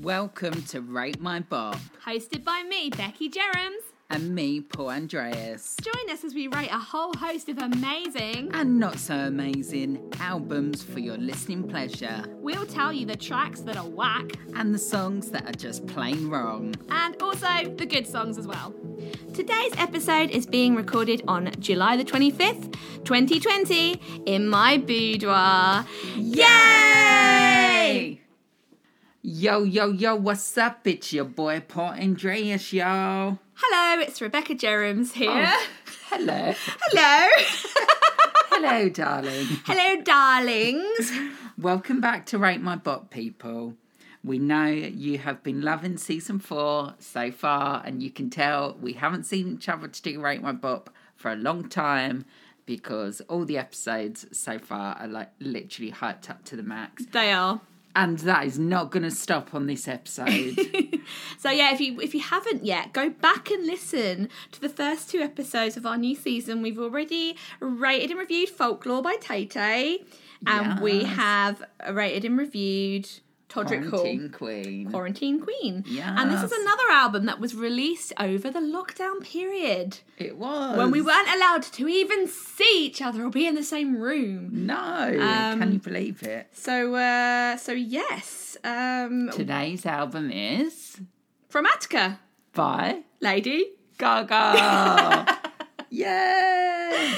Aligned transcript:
Welcome 0.00 0.62
to 0.66 0.80
Rate 0.80 1.20
My 1.20 1.40
Bop 1.40 1.76
hosted 2.06 2.44
by 2.44 2.62
me, 2.62 2.88
Becky 2.90 3.28
Jerams. 3.28 3.82
and 4.10 4.32
me, 4.34 4.60
Paul 4.60 4.90
Andreas. 4.90 5.76
Join 5.82 6.08
us 6.10 6.22
as 6.24 6.34
we 6.34 6.46
rate 6.48 6.70
a 6.70 6.78
whole 6.78 7.12
host 7.14 7.48
of 7.48 7.58
amazing. 7.58 8.50
And 8.54 8.78
not 8.78 8.96
so 8.98 9.14
amazing 9.16 10.12
albums 10.20 10.82
for 10.84 11.00
your 11.00 11.16
listening 11.18 11.68
pleasure 11.68 12.24
We'll 12.36 12.64
tell 12.64 12.92
you 12.92 13.06
the 13.06 13.16
tracks 13.16 13.60
that 13.62 13.76
are 13.76 13.86
whack 13.88 14.30
and 14.54 14.72
the 14.74 14.78
songs 14.78 15.30
that 15.32 15.46
are 15.48 15.52
just 15.52 15.84
plain 15.88 16.28
wrong. 16.30 16.74
and 16.90 17.20
also 17.20 17.48
the 17.76 17.86
good 17.86 18.06
songs 18.06 18.38
as 18.38 18.46
well. 18.46 18.72
Today's 19.34 19.72
episode 19.78 20.30
is 20.30 20.46
being 20.46 20.76
recorded 20.76 21.22
on 21.26 21.50
July 21.58 21.96
the 21.96 22.04
25th, 22.04 22.72
2020, 23.04 24.00
in 24.26 24.46
my 24.48 24.78
boudoir. 24.78 25.84
Yay! 26.16 28.20
Yo, 29.20 29.64
yo, 29.64 29.90
yo, 29.90 30.14
what's 30.14 30.56
up? 30.56 30.86
It's 30.86 31.12
your 31.12 31.24
boy, 31.24 31.60
Paul 31.66 31.94
Andreas, 31.94 32.72
y'all. 32.72 33.40
Hello, 33.54 34.00
it's 34.00 34.20
Rebecca 34.20 34.54
Jerams 34.54 35.14
here. 35.14 35.28
Oh. 35.32 35.66
Hello. 36.10 36.54
Hello. 36.54 37.28
Hello, 38.52 38.88
darling. 38.88 39.46
Hello, 39.64 40.00
darlings. 40.02 41.10
Welcome 41.58 42.00
back 42.00 42.26
to 42.26 42.38
Rate 42.38 42.60
My 42.60 42.76
Bop, 42.76 43.10
people. 43.10 43.74
We 44.22 44.38
know 44.38 44.66
you 44.66 45.18
have 45.18 45.42
been 45.42 45.62
loving 45.62 45.96
season 45.96 46.38
four 46.38 46.94
so 47.00 47.32
far, 47.32 47.82
and 47.84 48.00
you 48.00 48.10
can 48.12 48.30
tell 48.30 48.76
we 48.80 48.92
haven't 48.92 49.24
seen 49.24 49.54
each 49.54 49.68
other 49.68 49.88
to 49.88 50.02
do 50.02 50.20
Rate 50.20 50.42
My 50.42 50.52
Bop 50.52 50.90
for 51.16 51.32
a 51.32 51.36
long 51.36 51.68
time 51.68 52.24
because 52.66 53.20
all 53.22 53.44
the 53.44 53.58
episodes 53.58 54.26
so 54.30 54.60
far 54.60 54.94
are 54.94 55.08
like 55.08 55.32
literally 55.40 55.90
hyped 55.90 56.30
up 56.30 56.44
to 56.44 56.54
the 56.54 56.62
max. 56.62 57.04
They 57.06 57.32
are. 57.32 57.60
And 57.96 58.18
that 58.20 58.46
is 58.46 58.58
not 58.58 58.90
going 58.90 59.02
to 59.02 59.10
stop 59.10 59.54
on 59.54 59.66
this 59.66 59.88
episode. 59.88 60.56
So 61.38 61.50
yeah, 61.50 61.72
if 61.72 61.80
you 61.80 62.00
if 62.00 62.14
you 62.14 62.20
haven't 62.20 62.64
yet, 62.64 62.92
go 62.92 63.10
back 63.10 63.50
and 63.50 63.64
listen 63.64 64.28
to 64.52 64.60
the 64.60 64.68
first 64.68 65.08
two 65.10 65.20
episodes 65.20 65.76
of 65.76 65.86
our 65.86 65.96
new 65.96 66.14
season. 66.14 66.62
We've 66.62 66.78
already 66.78 67.36
rated 67.60 68.10
and 68.10 68.18
reviewed 68.18 68.48
Folklore 68.48 69.02
by 69.02 69.16
Tay 69.16 69.46
Tay, 69.46 70.04
and 70.46 70.80
we 70.80 71.04
have 71.04 71.62
rated 71.90 72.24
and 72.24 72.36
reviewed 72.36 73.08
Todrick 73.48 73.88
Hall. 73.88 74.00
Quarantine 74.00 74.30
Queen. 74.30 74.90
Quarantine 74.90 75.40
Queen. 75.40 75.84
And 75.98 76.30
this 76.30 76.42
is 76.42 76.52
another 76.52 76.88
album 76.90 77.24
that 77.26 77.40
was 77.40 77.54
released 77.54 78.12
over 78.18 78.50
the 78.50 78.60
lockdown 78.60 79.22
period 79.22 79.98
It 80.18 80.36
was. 80.36 80.76
when 80.76 80.90
we 80.90 81.00
weren't 81.00 81.28
allowed 81.34 81.62
to 81.62 81.88
even 81.88 82.28
see 82.28 82.84
each 82.86 83.00
other 83.00 83.24
or 83.24 83.30
be 83.30 83.46
in 83.46 83.54
the 83.54 83.62
same 83.62 83.96
room. 83.98 84.50
No. 84.66 84.74
Um, 84.76 85.58
can 85.60 85.72
you 85.72 85.78
believe 85.78 86.22
it? 86.22 86.48
So 86.52 86.94
uh 86.94 87.56
so 87.56 87.72
yes, 87.72 88.56
um 88.64 89.30
Today's 89.32 89.86
album 89.86 90.30
is 90.30 91.00
Chromatica, 91.50 92.18
by 92.52 93.00
lady 93.20 93.70
Gaga. 93.96 95.38
Yay! 95.90 97.14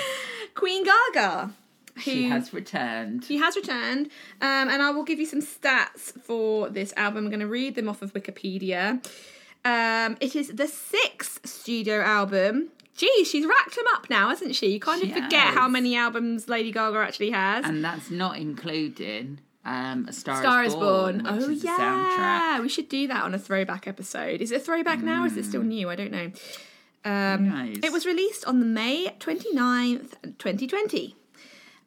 Queen 0.55 0.84
Gaga. 0.84 1.53
She 2.01 2.29
has 2.29 2.53
returned. 2.53 3.25
She 3.25 3.37
has 3.39 3.56
returned, 3.56 4.06
um, 4.41 4.69
and 4.69 4.83
I 4.83 4.91
will 4.91 5.05
give 5.05 5.19
you 5.19 5.27
some 5.27 5.41
stats 5.41 6.12
for 6.23 6.69
this 6.69 6.93
album. 6.97 7.25
I'm 7.25 7.31
going 7.31 7.41
to 7.41 7.47
read 7.47 7.75
them 7.75 7.89
off 7.89 8.03
of 8.03 8.12
Wikipedia. 8.12 9.05
Um, 9.65 10.17
it 10.21 10.34
is 10.34 10.48
the 10.48 10.67
sixth 10.67 11.47
studio 11.47 12.01
album. 12.01 12.69
Gee, 12.97 13.25
she's 13.25 13.47
racked 13.47 13.77
them 13.77 13.84
up 13.95 14.11
now, 14.11 14.28
hasn't 14.28 14.55
she? 14.55 14.73
You 14.73 14.81
kind 14.81 15.01
She 15.01 15.11
of 15.11 15.15
forget 15.15 15.55
how 15.55 15.69
many 15.69 15.97
albums 15.97 16.48
Lady 16.48 16.71
Gaga 16.71 16.98
actually 16.98 17.31
has. 17.31 17.65
And 17.65 17.83
that's 17.84 18.11
not 18.11 18.37
including 18.37 19.41
um, 19.65 20.06
A 20.09 20.12
Star, 20.12 20.37
Star 20.37 20.65
is 20.65 20.73
is 20.73 20.78
Born. 20.78 21.23
Born. 21.23 21.27
Oh 21.27 21.48
yeah, 21.48 22.61
we 22.61 22.69
should 22.69 22.89
do 22.89 23.06
that 23.09 23.23
on 23.23 23.34
a 23.34 23.39
throwback 23.39 23.87
episode. 23.87 24.41
Is 24.41 24.53
it 24.53 24.56
a 24.56 24.61
throwback 24.61 25.01
now? 25.01 25.25
Or 25.25 25.27
is 25.27 25.37
it 25.37 25.45
still 25.45 25.62
new? 25.62 25.89
I 25.89 25.97
don't 25.97 26.12
know. 26.12 26.31
Um, 27.05 27.48
knows? 27.48 27.78
It 27.83 27.93
was 27.93 28.05
released 28.05 28.45
on 28.45 28.61
the 28.61 28.67
May 28.67 29.06
29th, 29.19 30.38
2020. 30.38 31.17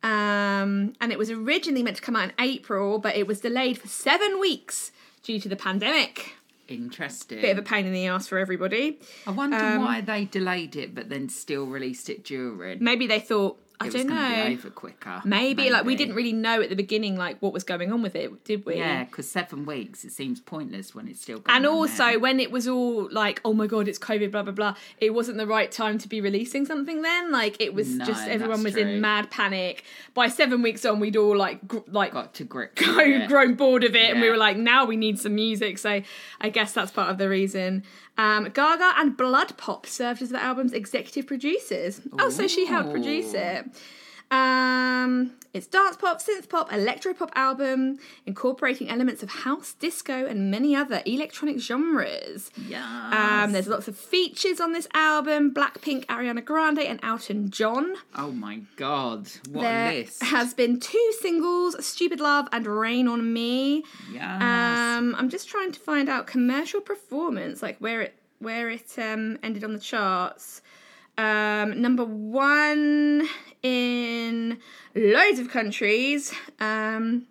Um, 0.03 0.93
and 0.99 1.11
it 1.11 1.17
was 1.17 1.31
originally 1.31 1.81
meant 1.81 1.95
to 1.95 2.01
come 2.01 2.15
out 2.15 2.25
in 2.25 2.33
April, 2.37 2.99
but 2.99 3.15
it 3.15 3.25
was 3.25 3.39
delayed 3.39 3.77
for 3.77 3.87
seven 3.87 4.39
weeks 4.39 4.91
due 5.23 5.39
to 5.39 5.47
the 5.47 5.55
pandemic. 5.55 6.35
Interesting. 6.67 7.41
Bit 7.41 7.57
of 7.57 7.65
a 7.65 7.67
pain 7.67 7.85
in 7.85 7.93
the 7.93 8.07
ass 8.07 8.27
for 8.27 8.37
everybody. 8.37 8.99
I 9.25 9.31
wonder 9.31 9.57
um, 9.57 9.81
why 9.81 10.01
they 10.01 10.25
delayed 10.25 10.75
it 10.75 10.93
but 10.93 11.09
then 11.09 11.29
still 11.29 11.65
released 11.65 12.09
it 12.09 12.23
during. 12.23 12.83
Maybe 12.83 13.07
they 13.07 13.19
thought, 13.19 13.59
I 13.79 13.89
don't 13.89 14.07
going 14.07 14.21
to 14.21 14.29
be 14.29 14.35
know. 14.53 14.57
over 14.59 14.69
quicker. 14.69 15.21
Maybe, 15.25 15.69
like 15.69 15.83
we 15.85 15.95
didn't 15.95 16.15
really 16.15 16.31
know 16.33 16.61
at 16.61 16.69
the 16.69 16.75
beginning 16.75 17.17
like 17.17 17.37
what 17.41 17.51
was 17.53 17.63
going 17.63 17.91
on 17.91 18.01
with 18.01 18.15
it, 18.15 18.43
did 18.45 18.65
we? 18.65 18.75
Yeah, 18.77 19.03
because 19.03 19.29
seven 19.29 19.65
weeks, 19.65 20.05
it 20.05 20.11
seems 20.11 20.39
pointless 20.39 20.95
when 20.95 21.07
it's 21.07 21.21
still 21.21 21.39
going 21.39 21.55
And 21.57 21.65
also, 21.65 22.05
there. 22.05 22.19
when 22.19 22.39
it 22.39 22.51
was 22.51 22.67
all 22.67 23.09
like, 23.11 23.41
"Oh 23.43 23.53
my 23.53 23.67
god, 23.67 23.87
it's 23.87 23.99
COVID," 23.99 24.31
blah 24.31 24.43
blah 24.43 24.53
blah, 24.53 24.75
it 24.99 25.13
wasn't 25.13 25.37
the 25.37 25.47
right 25.47 25.71
time 25.71 25.97
to 25.97 26.07
be 26.07 26.21
releasing 26.21 26.65
something. 26.65 27.01
Then, 27.01 27.31
like, 27.31 27.57
it 27.59 27.73
was 27.73 27.89
No, 27.95 28.05
just 28.05 28.27
everyone 28.27 28.63
was 28.63 28.73
true. 28.73 28.83
in 28.83 29.01
mad 29.01 29.29
panic. 29.31 29.83
By 30.13 30.27
seven 30.29 30.61
weeks 30.61 30.85
on, 30.85 30.99
we'd 30.99 31.17
all 31.17 31.35
like, 31.35 31.67
gr- 31.67 31.79
like, 31.87 32.13
got 32.13 32.33
to 32.35 32.43
grip 32.43 32.75
grown, 32.77 32.97
with 33.11 33.21
it. 33.23 33.27
grown 33.27 33.55
bored 33.55 33.83
of 33.83 33.95
it, 33.95 34.11
and 34.11 34.21
we 34.21 34.29
were 34.29 34.37
like, 34.37 34.55
"Now 34.57 34.85
we 34.85 34.95
need 34.95 35.19
some 35.19 35.35
music." 35.35 35.77
So, 35.77 36.01
I 36.39 36.49
guess 36.49 36.71
that's 36.73 36.91
part 36.91 37.09
of 37.09 37.17
the 37.17 37.27
reason. 37.27 37.83
Um, 38.17 38.45
Gaga 38.45 38.93
and 38.97 39.17
BloodPop 39.17 39.85
served 39.85 40.21
as 40.21 40.29
the 40.29 40.41
album's 40.41 40.73
executive 40.73 41.25
producers. 41.25 42.01
Oh, 42.19 42.29
so 42.29 42.47
she 42.47 42.65
helped 42.65 42.91
produce 42.91 43.33
it. 43.33 43.65
Um, 44.33 45.33
it's 45.53 45.67
dance 45.67 45.95
pop, 45.95 46.19
synth 46.19 46.49
pop, 46.49 46.73
electro 46.73 47.13
pop 47.13 47.31
album 47.35 47.99
incorporating 48.25 48.89
elements 48.89 49.21
of 49.21 49.29
house, 49.29 49.73
disco, 49.73 50.25
and 50.25 50.49
many 50.49 50.75
other 50.75 51.03
electronic 51.05 51.59
genres. 51.59 52.49
Yeah. 52.57 53.43
Um, 53.43 53.51
there's 53.51 53.67
lots 53.67 53.87
of 53.87 53.95
features 53.95 54.59
on 54.59 54.73
this 54.73 54.87
album: 54.95 55.53
Blackpink, 55.53 56.05
Ariana 56.07 56.43
Grande, 56.43 56.79
and 56.79 56.99
Elton 57.03 57.51
John. 57.51 57.93
oh 58.15 58.31
my 58.31 58.61
god, 58.77 59.29
what 59.49 59.61
there 59.61 59.89
a 59.89 59.99
list. 59.99 60.23
has 60.23 60.55
been 60.55 60.79
two 60.79 61.13
singles: 61.19 61.85
"Stupid 61.85 62.19
Love" 62.19 62.47
and 62.51 62.65
"Rain 62.65 63.07
on 63.07 63.31
Me." 63.31 63.83
Yes. 64.11 64.41
Um, 64.41 65.13
I'm 65.15 65.29
just 65.29 65.47
trying 65.47 65.71
to 65.71 65.79
find 65.79 66.09
out 66.09 66.25
commercial 66.25 66.81
performance, 66.81 67.61
like 67.61 67.77
where 67.77 68.01
it 68.01 68.15
where 68.39 68.69
it 68.71 68.91
um, 68.97 69.37
ended 69.43 69.63
on 69.63 69.73
the 69.73 69.79
charts. 69.79 70.61
Um, 71.17 71.81
number 71.81 72.03
one 72.05 73.27
in 73.61 74.59
loads 74.95 75.39
of 75.39 75.49
countries. 75.49 76.33
Um, 76.59 77.27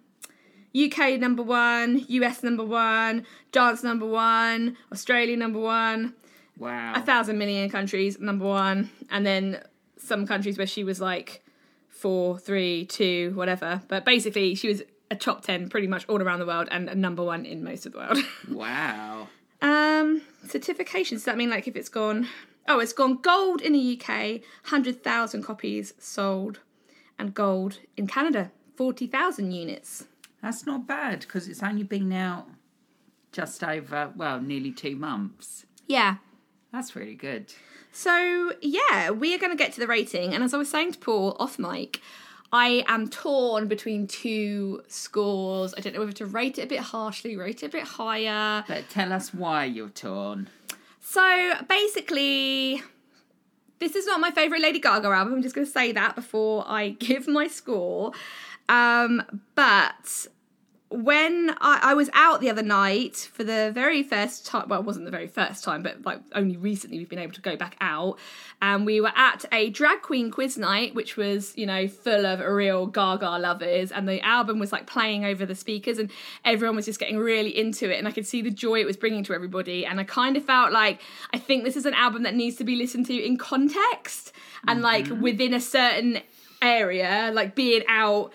UK 0.74 1.20
number 1.20 1.42
one, 1.42 2.04
US 2.08 2.42
number 2.42 2.64
one, 2.64 3.26
dance 3.50 3.82
number 3.82 4.06
one, 4.06 4.76
Australia 4.90 5.36
number 5.36 5.58
one, 5.58 6.14
wow. 6.58 6.94
a 6.94 7.00
thousand 7.02 7.38
million 7.38 7.68
countries 7.68 8.18
number 8.18 8.46
one, 8.46 8.90
and 9.10 9.26
then 9.26 9.62
some 9.98 10.26
countries 10.26 10.56
where 10.56 10.66
she 10.66 10.82
was 10.82 11.00
like 11.00 11.44
four, 11.88 12.38
three, 12.38 12.86
two, 12.86 13.32
whatever. 13.34 13.82
But 13.88 14.04
basically, 14.04 14.54
she 14.54 14.68
was 14.68 14.82
a 15.10 15.16
top 15.16 15.42
ten 15.42 15.68
pretty 15.68 15.86
much 15.86 16.08
all 16.08 16.22
around 16.22 16.38
the 16.38 16.46
world 16.46 16.68
and 16.70 16.88
a 16.88 16.94
number 16.94 17.22
one 17.22 17.44
in 17.44 17.62
most 17.62 17.84
of 17.84 17.92
the 17.92 17.98
world. 17.98 18.18
wow. 18.50 19.28
um, 19.60 20.22
certifications. 20.46 21.10
Does 21.10 21.24
that 21.24 21.36
mean 21.36 21.50
like 21.50 21.68
if 21.68 21.76
it's 21.76 21.90
gone? 21.90 22.28
Oh, 22.68 22.78
it's 22.78 22.92
gone 22.92 23.20
gold 23.20 23.60
in 23.60 23.72
the 23.72 24.00
UK, 24.00 24.40
hundred 24.64 25.02
thousand 25.02 25.42
copies 25.42 25.94
sold, 25.98 26.60
and 27.18 27.34
gold 27.34 27.78
in 27.96 28.06
Canada, 28.06 28.50
forty 28.76 29.06
thousand 29.06 29.52
units. 29.52 30.04
That's 30.42 30.66
not 30.66 30.86
bad 30.86 31.20
because 31.20 31.48
it's 31.48 31.62
only 31.62 31.84
been 31.84 32.12
out 32.12 32.48
just 33.32 33.64
over, 33.64 34.12
well, 34.16 34.40
nearly 34.40 34.72
two 34.72 34.96
months. 34.96 35.64
Yeah. 35.86 36.16
That's 36.72 36.96
really 36.96 37.14
good. 37.14 37.52
So 37.90 38.52
yeah, 38.62 39.10
we 39.10 39.34
are 39.34 39.38
going 39.38 39.52
to 39.52 39.56
get 39.56 39.72
to 39.74 39.80
the 39.80 39.86
rating, 39.86 40.34
and 40.34 40.42
as 40.42 40.54
I 40.54 40.56
was 40.56 40.70
saying 40.70 40.92
to 40.92 40.98
Paul 40.98 41.36
off 41.38 41.58
mic, 41.58 42.00
I 42.50 42.84
am 42.86 43.08
torn 43.08 43.68
between 43.68 44.06
two 44.06 44.82
scores. 44.88 45.74
I 45.76 45.80
don't 45.80 45.94
know 45.94 46.00
whether 46.00 46.12
to 46.12 46.26
rate 46.26 46.58
it 46.58 46.62
a 46.62 46.66
bit 46.66 46.80
harshly, 46.80 47.36
rate 47.36 47.62
it 47.62 47.66
a 47.66 47.68
bit 47.70 47.84
higher. 47.84 48.64
But 48.66 48.88
tell 48.88 49.12
us 49.12 49.32
why 49.32 49.66
you're 49.66 49.90
torn. 49.90 50.48
So 51.02 51.54
basically, 51.68 52.80
this 53.80 53.96
is 53.96 54.06
not 54.06 54.20
my 54.20 54.30
favourite 54.30 54.62
Lady 54.62 54.78
Gaga 54.78 55.08
album. 55.08 55.34
I'm 55.34 55.42
just 55.42 55.54
going 55.54 55.66
to 55.66 55.70
say 55.70 55.92
that 55.92 56.14
before 56.14 56.64
I 56.66 56.90
give 56.98 57.26
my 57.28 57.48
score. 57.48 58.12
Um, 58.68 59.22
but 59.54 60.28
when 60.92 61.50
I, 61.60 61.80
I 61.82 61.94
was 61.94 62.10
out 62.12 62.40
the 62.40 62.50
other 62.50 62.62
night 62.62 63.30
for 63.32 63.44
the 63.44 63.70
very 63.74 64.02
first 64.02 64.46
time, 64.46 64.68
well, 64.68 64.80
it 64.80 64.86
wasn't 64.86 65.04
the 65.04 65.10
very 65.10 65.26
first 65.26 65.64
time, 65.64 65.82
but 65.82 66.04
like 66.04 66.20
only 66.34 66.56
recently 66.56 66.98
we've 66.98 67.08
been 67.08 67.18
able 67.18 67.32
to 67.32 67.40
go 67.40 67.56
back 67.56 67.76
out, 67.80 68.18
and 68.60 68.86
we 68.86 69.00
were 69.00 69.12
at 69.16 69.44
a 69.52 69.70
drag 69.70 70.02
queen 70.02 70.30
quiz 70.30 70.56
night, 70.58 70.94
which 70.94 71.16
was 71.16 71.56
you 71.56 71.66
know 71.66 71.88
full 71.88 72.26
of 72.26 72.40
real 72.40 72.86
Gaga 72.86 73.38
lovers, 73.38 73.92
and 73.92 74.08
the 74.08 74.20
album 74.20 74.58
was 74.58 74.72
like 74.72 74.86
playing 74.86 75.24
over 75.24 75.46
the 75.46 75.54
speakers, 75.54 75.98
and 75.98 76.10
everyone 76.44 76.76
was 76.76 76.86
just 76.86 77.00
getting 77.00 77.18
really 77.18 77.56
into 77.56 77.92
it, 77.92 77.98
and 77.98 78.06
I 78.06 78.12
could 78.12 78.26
see 78.26 78.42
the 78.42 78.50
joy 78.50 78.80
it 78.80 78.86
was 78.86 78.96
bringing 78.96 79.24
to 79.24 79.34
everybody, 79.34 79.86
and 79.86 80.00
I 80.00 80.04
kind 80.04 80.36
of 80.36 80.44
felt 80.44 80.72
like 80.72 81.00
I 81.32 81.38
think 81.38 81.64
this 81.64 81.76
is 81.76 81.86
an 81.86 81.94
album 81.94 82.22
that 82.24 82.34
needs 82.34 82.56
to 82.56 82.64
be 82.64 82.76
listened 82.76 83.06
to 83.06 83.14
in 83.14 83.36
context 83.36 84.32
and 84.68 84.82
like 84.82 85.06
mm-hmm. 85.06 85.22
within 85.22 85.54
a 85.54 85.60
certain 85.60 86.20
area, 86.60 87.30
like 87.32 87.54
being 87.54 87.82
out 87.88 88.32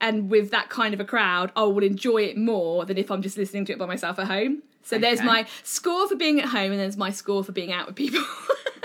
and 0.00 0.30
with 0.30 0.50
that 0.50 0.68
kind 0.68 0.94
of 0.94 1.00
a 1.00 1.04
crowd, 1.04 1.52
I 1.56 1.62
will 1.64 1.82
enjoy 1.84 2.22
it 2.24 2.36
more 2.36 2.84
than 2.84 2.98
if 2.98 3.10
I'm 3.10 3.22
just 3.22 3.36
listening 3.36 3.64
to 3.66 3.72
it 3.72 3.78
by 3.78 3.86
myself 3.86 4.18
at 4.18 4.26
home. 4.26 4.62
So 4.82 4.98
there's 4.98 5.22
my 5.22 5.46
score 5.64 6.08
for 6.08 6.16
being 6.16 6.40
at 6.40 6.46
home, 6.46 6.70
and 6.72 6.80
there's 6.80 6.96
my 6.96 7.10
score 7.10 7.44
for 7.44 7.52
being 7.52 7.72
out 7.72 7.86
with 7.86 7.96
people. 7.96 8.22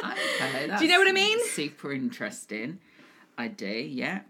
Okay, 0.04 0.68
Do 0.78 0.84
you 0.84 0.92
know 0.92 1.00
what 1.00 1.08
I 1.08 1.14
mean? 1.14 1.40
Super 1.48 1.94
interesting. 1.94 2.80
I 3.38 3.48
do, 3.48 3.66
yeah. 3.68 4.22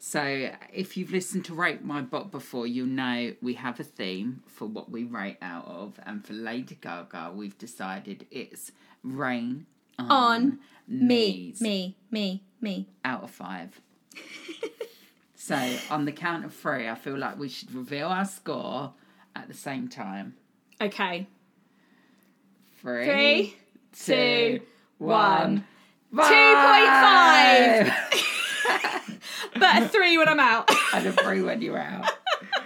So 0.00 0.50
if 0.72 0.96
you've 0.96 1.12
listened 1.12 1.44
to 1.46 1.54
Rate 1.54 1.84
My 1.84 2.02
Bop 2.02 2.32
before, 2.32 2.66
you'll 2.66 2.88
know 2.88 3.32
we 3.40 3.54
have 3.54 3.78
a 3.78 3.84
theme 3.84 4.42
for 4.46 4.66
what 4.66 4.90
we 4.90 5.04
rate 5.04 5.36
out 5.40 5.66
of, 5.66 6.00
and 6.04 6.26
for 6.26 6.32
Lady 6.32 6.76
Gaga, 6.80 7.30
we've 7.34 7.56
decided 7.56 8.26
it's 8.32 8.72
Rain 9.04 9.66
on, 10.00 10.10
On 10.10 10.58
me, 10.88 11.54
me, 11.60 11.94
me, 12.10 12.42
me. 12.60 12.88
out 13.04 13.22
of 13.22 13.30
five. 13.30 13.80
so 15.44 15.76
on 15.90 16.06
the 16.06 16.12
count 16.12 16.46
of 16.46 16.54
three, 16.54 16.88
I 16.88 16.94
feel 16.94 17.18
like 17.18 17.38
we 17.38 17.50
should 17.50 17.74
reveal 17.74 18.08
our 18.08 18.24
score 18.24 18.94
at 19.36 19.46
the 19.46 19.52
same 19.52 19.88
time. 19.88 20.36
Okay. 20.80 21.26
Three, 22.80 23.04
Three, 23.04 23.56
two, 23.92 24.60
one. 24.96 25.66
Five. 26.16 27.86
2.5. 27.86 27.94
But 29.56 29.82
a 29.82 29.88
three 29.88 30.16
when 30.16 30.28
I'm 30.28 30.40
out. 30.40 30.70
and 30.94 31.06
a 31.06 31.12
three 31.12 31.42
when 31.42 31.60
you're 31.60 31.78
out. 31.78 32.10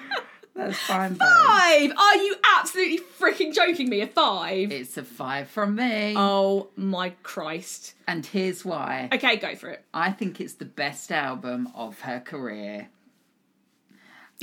That's 0.55 0.79
fine, 0.79 1.15
babe. 1.15 1.21
Five? 1.21 1.91
Are 1.99 2.17
you 2.17 2.37
absolutely 2.69 2.99
freaking 3.19 3.55
joking 3.55 3.89
me? 3.89 4.03
A 4.03 4.07
five? 4.07 4.71
It's 4.71 4.99
a 4.99 5.03
five 5.03 5.49
from 5.49 5.77
me. 5.77 6.13
Oh 6.17 6.69
my 6.77 7.11
Christ. 7.23 7.95
And 8.07 8.27
here's 8.27 8.63
why. 8.63 9.09
Okay, 9.13 9.37
go 9.37 9.55
for 9.55 9.71
it. 9.71 9.85
I 9.95 10.11
think 10.11 10.39
it's 10.39 10.55
the 10.55 10.67
best 10.67 11.11
album 11.11 11.71
of 11.75 12.01
her 12.01 12.21
career. 12.21 12.89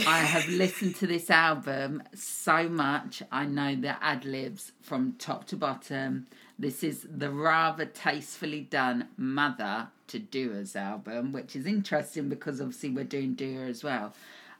I 0.07 0.19
have 0.19 0.48
listened 0.50 0.95
to 0.98 1.07
this 1.07 1.30
album 1.30 2.01
so 2.16 2.68
much. 2.68 3.22
I 3.31 3.45
know 3.45 3.75
the 3.75 4.04
ad 4.04 4.25
libs 4.25 4.72
from 4.81 5.13
top 5.19 5.45
to 5.48 5.56
bottom. 5.56 6.25
This 6.57 6.83
is 6.83 7.07
the 7.07 7.30
rather 7.30 7.86
tastefully 7.86 8.62
done 8.62 9.10
Mother 9.18 9.89
to 10.07 10.18
Dua's 10.18 10.75
album, 10.75 11.31
which 11.31 11.56
is 11.56 11.68
interesting 11.68 12.30
because 12.30 12.60
obviously 12.60 12.89
we're 12.89 13.04
doing 13.04 13.36
Dua 13.36 13.66
as 13.66 13.83
well. 13.83 14.13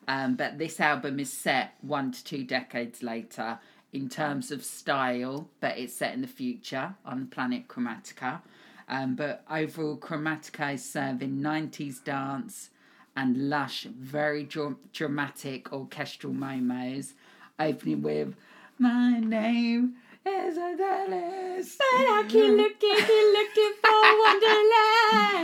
Um, 0.08 0.36
but 0.36 0.58
this 0.58 0.80
album 0.80 1.20
is 1.20 1.32
set 1.32 1.76
one 1.82 2.12
to 2.12 2.24
two 2.24 2.44
decades 2.44 3.02
later 3.02 3.60
in 3.92 4.10
terms 4.10 4.52
of 4.52 4.64
style, 4.64 5.50
but 5.62 5.78
it's 5.78 5.94
set 5.94 6.14
in 6.14 6.22
the 6.22 6.28
future 6.28 6.96
on 7.06 7.22
the 7.22 7.26
planet 7.26 7.68
Chromatica. 7.68 8.42
Um, 8.88 9.16
but 9.16 9.44
overall, 9.50 9.98
Chromatica 9.98 10.76
is 10.76 10.88
serving 10.88 11.40
90s 11.40 12.04
dance 12.04 12.70
and 13.16 13.50
lush, 13.50 13.84
very 13.84 14.44
dra- 14.44 14.76
dramatic 14.94 15.72
orchestral 15.72 16.34
momos, 16.34 17.14
opening 17.60 18.02
with 18.02 18.36
My 18.78 19.20
name 19.20 19.96
isn't 20.26 20.80
Alice. 20.80 21.78
I 21.82 22.26
keep 22.28 22.52
looking, 22.52 22.96
keep 22.96 23.28
looking 23.34 23.74
for 23.82 24.02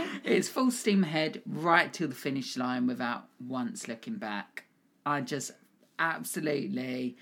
Wonderland. 0.00 0.20
It's 0.24 0.48
full 0.48 0.70
steam 0.70 1.04
ahead 1.04 1.42
right 1.46 1.92
till 1.92 2.08
the 2.08 2.14
finish 2.14 2.56
line 2.56 2.86
without 2.86 3.24
once 3.46 3.88
looking 3.88 4.16
back. 4.16 4.64
I 5.04 5.20
just 5.20 5.52
absolutely, 5.98 7.16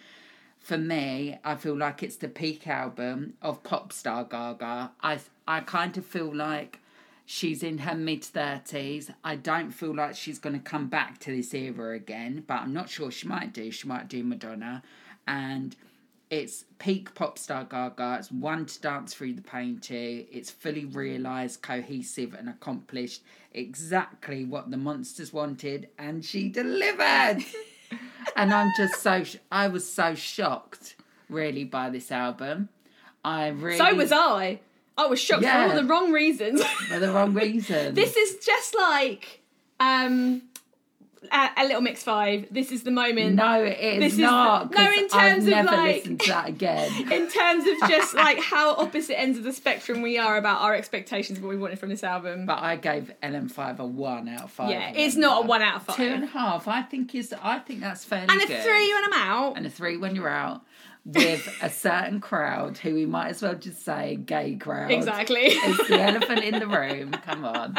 for 0.59 0.79
me, 0.79 1.39
I 1.45 1.55
feel 1.57 1.77
like 1.77 2.03
it's 2.03 2.17
the 2.17 2.29
peak 2.29 2.67
album 2.67 3.35
of 3.43 3.63
pop 3.63 3.93
star 3.93 4.25
Gaga. 4.25 4.93
I 5.03 5.19
I 5.47 5.61
kind 5.61 5.97
of 5.97 6.07
feel 6.07 6.35
like 6.35 6.81
she's 7.27 7.63
in 7.63 7.79
her 7.79 7.95
mid 7.95 8.25
thirties. 8.25 9.11
I 9.25 9.37
don't 9.37 9.71
feel 9.71 9.95
like 9.95 10.17
she's 10.17 10.39
going 10.39 10.55
to 10.55 10.61
come 10.61 10.89
back 10.89 11.19
to 11.21 11.35
this 11.35 11.55
era 11.55 11.95
again, 11.95 12.45
but 12.47 12.61
I'm 12.63 12.73
not 12.73 12.89
sure 12.89 13.11
she 13.11 13.29
might 13.29 13.53
do. 13.53 13.71
She 13.71 13.89
might 13.89 14.09
do 14.09 14.23
Madonna, 14.23 14.83
and 15.27 15.77
it's 16.31 16.65
peak 16.79 17.15
pop 17.15 17.39
star 17.39 17.65
Gaga. 17.65 18.17
It's 18.21 18.31
one 18.31 18.65
to 18.67 18.81
dance 18.81 19.13
through 19.15 19.35
the 19.35 19.43
pain 19.43 19.79
to. 19.81 19.95
It's 19.97 20.51
fully 20.51 20.85
realised, 20.85 21.61
cohesive, 21.63 22.35
and 22.35 22.49
accomplished 22.49 23.23
exactly 23.53 24.45
what 24.45 24.71
the 24.71 24.77
monsters 24.77 25.33
wanted, 25.33 25.89
and 25.99 26.25
she 26.25 26.49
delivered. 26.49 27.39
and 28.37 28.55
I'm 28.55 28.71
just 28.77 29.03
so 29.03 29.25
sh- 29.25 29.37
I 29.51 29.69
was 29.69 29.91
so 29.91 30.15
shocked, 30.15 30.97
really, 31.29 31.65
by 31.65 31.91
this 31.91 32.13
album. 32.13 32.69
I 33.25 33.49
really 33.49 33.79
So 33.79 33.95
was 33.95 34.13
I. 34.13 34.61
I 34.97 35.07
was 35.07 35.19
shocked 35.21 35.43
Yeah. 35.43 35.67
for 35.67 35.75
all 35.75 35.83
the 35.83 35.89
wrong 35.89 36.13
reasons. 36.13 36.63
for 36.65 36.99
the 36.99 37.11
wrong 37.13 37.35
reasons. 37.45 37.95
this 37.95 38.17
is 38.17 38.37
just 38.45 38.75
like 38.77 39.41
um 39.81 40.43
a, 41.31 41.49
a 41.59 41.65
little 41.65 41.83
mix 41.83 42.03
five. 42.03 42.47
This 42.51 42.73
is 42.73 42.83
the 42.83 42.91
moment. 42.91 43.35
no, 43.37 43.63
it 43.63 43.79
is 43.79 44.01
This 44.01 44.13
is 44.15 44.19
not. 44.21 44.71
the- 44.71 44.79
no, 44.79 44.91
in 44.91 45.05
I've 45.05 45.11
terms 45.11 45.45
of, 45.45 45.51
never 45.51 45.67
like- 45.71 45.97
listened 45.97 46.21
to 46.21 46.29
that 46.29 46.49
again. 46.49 46.93
in 47.13 47.29
terms 47.29 47.65
of 47.67 47.89
just 47.91 48.15
like 48.27 48.41
how 48.41 48.75
opposite 48.77 49.19
ends 49.21 49.37
of 49.39 49.45
the 49.45 49.53
spectrum 49.53 50.01
we 50.03 50.17
are 50.19 50.37
about 50.39 50.63
our 50.63 50.75
expectations 50.75 51.39
of 51.39 51.45
what 51.45 51.51
we 51.51 51.57
wanted 51.59 51.79
from 51.79 51.89
this 51.91 52.03
album. 52.05 52.47
But 52.47 52.61
I 52.63 52.77
gave 52.77 53.13
LM5 53.23 53.79
a 53.81 53.85
one 53.87 54.29
out 54.29 54.43
of 54.45 54.51
five. 54.51 54.71
yeah, 54.71 54.91
it's 54.95 55.17
not 55.17 55.45
a 55.45 55.47
one 55.47 55.63
out 55.63 55.77
of 55.77 55.83
five. 55.83 55.97
Two 55.97 56.05
and 56.05 56.25
a 56.25 56.29
half. 56.29 56.67
I 56.69 56.83
think 56.83 57.15
is. 57.15 57.35
I 57.43 57.59
think 57.59 57.81
that's 57.81 58.05
fairly 58.05 58.27
and 58.31 58.41
a 58.43 58.47
good. 58.47 58.63
three 58.63 58.95
when 58.95 59.05
I'm 59.05 59.13
out. 59.15 59.57
and 59.57 59.67
a 59.67 59.71
three 59.71 59.97
when 59.99 60.15
you're 60.17 60.29
out 60.29 60.63
with 61.05 61.49
a 61.63 61.71
certain 61.71 62.21
crowd 62.21 62.77
who 62.77 62.93
we 62.95 63.07
might 63.07 63.29
as 63.29 63.41
well 63.43 63.55
just 63.55 63.83
say 63.85 64.17
gay 64.17 64.55
crowd. 64.57 64.91
Exactly. 64.91 65.47
It's 65.47 65.89
the 65.89 65.99
elephant 66.01 66.45
in 66.45 66.59
the 66.59 66.67
room. 66.67 67.13
Come 67.13 67.45
on. 67.47 67.75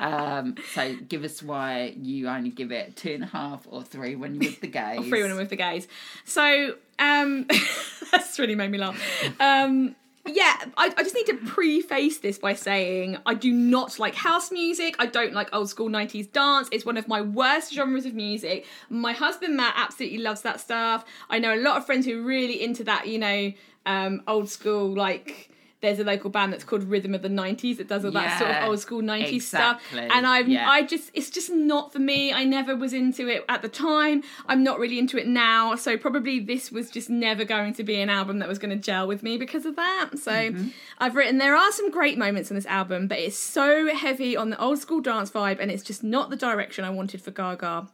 Um, 0.00 0.54
so 0.74 0.94
give 0.96 1.24
us 1.24 1.42
why 1.42 1.94
you 2.00 2.28
only 2.28 2.50
give 2.50 2.72
it 2.72 2.96
two 2.96 3.10
and 3.12 3.24
a 3.24 3.26
half 3.26 3.66
or 3.68 3.82
three 3.82 4.16
when 4.16 4.34
you're 4.34 4.50
with 4.50 4.60
the 4.60 4.66
gays. 4.80 5.08
three 5.08 5.22
when 5.22 5.30
I'm 5.30 5.36
with 5.36 5.50
the 5.50 5.56
gays. 5.56 5.88
So 6.24 6.74
um 6.98 7.46
that's 8.12 8.38
really 8.38 8.54
made 8.54 8.70
me 8.70 8.78
laugh. 8.78 9.00
Um 9.40 9.94
yeah, 10.26 10.56
I, 10.76 10.92
I 10.94 11.02
just 11.02 11.14
need 11.14 11.26
to 11.26 11.36
preface 11.46 12.18
this 12.18 12.38
by 12.38 12.52
saying 12.52 13.16
I 13.24 13.32
do 13.32 13.50
not 13.50 13.98
like 13.98 14.14
house 14.14 14.50
music. 14.52 14.94
I 14.98 15.06
don't 15.06 15.32
like 15.32 15.48
old 15.54 15.70
school 15.70 15.88
90s 15.88 16.30
dance. 16.30 16.68
It's 16.70 16.84
one 16.84 16.98
of 16.98 17.08
my 17.08 17.22
worst 17.22 17.72
genres 17.72 18.04
of 18.04 18.14
music. 18.14 18.66
My 18.90 19.12
husband 19.14 19.56
Matt 19.56 19.72
absolutely 19.76 20.18
loves 20.18 20.42
that 20.42 20.60
stuff. 20.60 21.06
I 21.30 21.38
know 21.38 21.54
a 21.54 21.60
lot 21.62 21.78
of 21.78 21.86
friends 21.86 22.04
who 22.04 22.20
are 22.20 22.22
really 22.22 22.62
into 22.62 22.84
that, 22.84 23.08
you 23.08 23.18
know, 23.18 23.52
um, 23.86 24.22
old 24.28 24.50
school, 24.50 24.94
like, 24.94 25.50
there's 25.80 26.00
a 26.00 26.04
local 26.04 26.28
band 26.28 26.52
that's 26.52 26.64
called 26.64 26.82
Rhythm 26.82 27.14
of 27.14 27.22
the 27.22 27.28
90s 27.28 27.76
that 27.76 27.86
does 27.86 28.04
all 28.04 28.10
that 28.10 28.38
sort 28.38 28.50
of 28.50 28.68
old 28.68 28.80
school 28.80 29.00
90s 29.00 29.42
stuff. 29.42 29.80
And 29.94 30.26
I'm, 30.26 30.48
yeah. 30.48 30.68
I 30.68 30.82
just, 30.82 31.10
it's 31.14 31.30
just 31.30 31.50
not 31.50 31.92
for 31.92 32.00
me. 32.00 32.32
I 32.32 32.42
never 32.44 32.74
was 32.74 32.92
into 32.92 33.28
it 33.28 33.44
at 33.48 33.62
the 33.62 33.68
time. 33.68 34.24
I'm 34.46 34.64
not 34.64 34.80
really 34.80 34.98
into 34.98 35.18
it 35.18 35.28
now. 35.28 35.76
So 35.76 35.96
probably 35.96 36.40
this 36.40 36.72
was 36.72 36.90
just 36.90 37.08
never 37.08 37.44
going 37.44 37.74
to 37.74 37.84
be 37.84 38.00
an 38.00 38.10
album 38.10 38.40
that 38.40 38.48
was 38.48 38.58
going 38.58 38.70
to 38.76 38.82
gel 38.82 39.06
with 39.06 39.22
me 39.22 39.36
because 39.36 39.64
of 39.66 39.76
that. 39.76 40.10
So 40.18 40.48
Mm-hmm. 40.48 40.68
I've 40.98 41.14
written, 41.14 41.38
there 41.38 41.56
are 41.56 41.72
some 41.72 41.90
great 41.90 42.18
moments 42.18 42.50
on 42.50 42.54
this 42.54 42.66
album, 42.66 43.06
but 43.08 43.18
it's 43.18 43.38
so 43.38 43.94
heavy 43.94 44.36
on 44.36 44.50
the 44.50 44.60
old 44.60 44.78
school 44.78 45.00
dance 45.00 45.30
vibe 45.30 45.58
and 45.60 45.70
it's 45.70 45.82
just 45.82 46.02
not 46.02 46.30
the 46.30 46.36
direction 46.36 46.84
I 46.84 46.90
wanted 46.90 47.22
for 47.22 47.30
Gaga. 47.30 47.88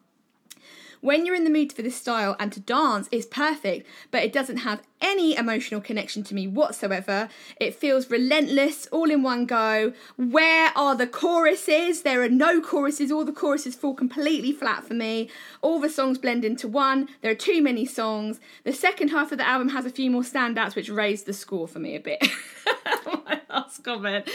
When 1.01 1.27
you're 1.27 1.35
in 1.35 1.45
the 1.45 1.51
mood 1.51 1.73
for 1.73 1.83
this 1.83 1.97
style 1.97 2.35
and 2.41 2.51
to 2.53 2.61
dance, 2.61 3.09
it's 3.13 3.27
perfect, 3.27 3.87
but 4.11 4.23
it 4.23 4.33
doesn't 4.33 4.59
have 4.59 4.81
any 5.05 5.37
emotional 5.37 5.81
connection 5.81 6.25
to 6.25 6.35
me 6.35 6.47
whatsoever. 6.49 7.29
It 7.61 7.75
feels 7.75 8.11
relentless, 8.11 8.89
all 8.91 9.11
in 9.11 9.23
one 9.23 9.45
go. 9.45 9.93
Where 10.17 10.73
are 10.75 10.97
the 10.97 11.07
choruses? 11.07 12.03
There 12.03 12.23
are 12.23 12.29
no 12.29 12.61
choruses. 12.61 13.13
All 13.13 13.25
the 13.25 13.33
choruses 13.33 13.75
fall 13.75 13.95
completely 13.95 14.53
flat 14.53 14.85
for 14.85 14.95
me. 14.95 15.29
All 15.61 15.79
the 15.79 15.91
songs 15.91 16.19
blend 16.19 16.45
into 16.45 16.67
one. 16.67 17.09
There 17.21 17.31
are 17.31 17.37
too 17.37 17.63
many 17.63 17.85
songs. 17.85 18.41
The 18.65 18.73
second 18.73 19.09
half 19.09 19.31
of 19.31 19.39
the 19.39 19.47
album 19.47 19.69
has 19.69 19.85
a 19.85 19.91
few 19.91 20.11
more 20.11 20.23
standouts, 20.23 20.75
which 20.75 20.89
raised 20.89 21.27
the 21.27 21.35
score 21.35 21.69
for 21.69 21.79
me 21.79 21.95
a 21.95 22.01
bit. 22.01 22.27
My 23.07 23.41
last 23.51 23.85
comment. 23.85 24.29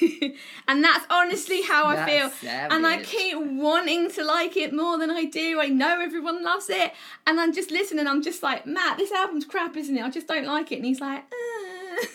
and 0.68 0.82
that's 0.82 1.06
honestly 1.08 1.62
how 1.62 1.86
I 1.86 2.06
feel. 2.06 2.30
That's 2.42 2.74
And 2.74 2.86
I 2.86 3.02
keep 3.02 3.38
wanting 3.38 4.10
to 4.12 4.24
like 4.24 4.56
it 4.56 4.72
more 4.74 4.98
than 4.98 5.10
I 5.10 5.24
do. 5.24 5.60
I 5.60 5.68
know 5.68 6.00
everyone 6.00 6.42
loves 6.42 6.68
it. 6.68 6.92
And 7.26 7.40
I'm 7.40 7.52
just 7.52 7.70
listening, 7.70 8.06
I'm 8.06 8.22
just 8.22 8.42
like, 8.42 8.66
Matt, 8.66 8.98
this 8.98 9.12
album's 9.12 9.44
crap, 9.44 9.76
isn't 9.76 9.91
it? 9.96 10.04
I 10.04 10.10
just 10.10 10.26
don't 10.26 10.46
like 10.46 10.72
it. 10.72 10.76
And 10.76 10.84
he's 10.84 11.00
like, 11.00 11.22
uh. 11.22 12.06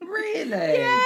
Really? 0.00 0.50
yeah. 0.78 1.02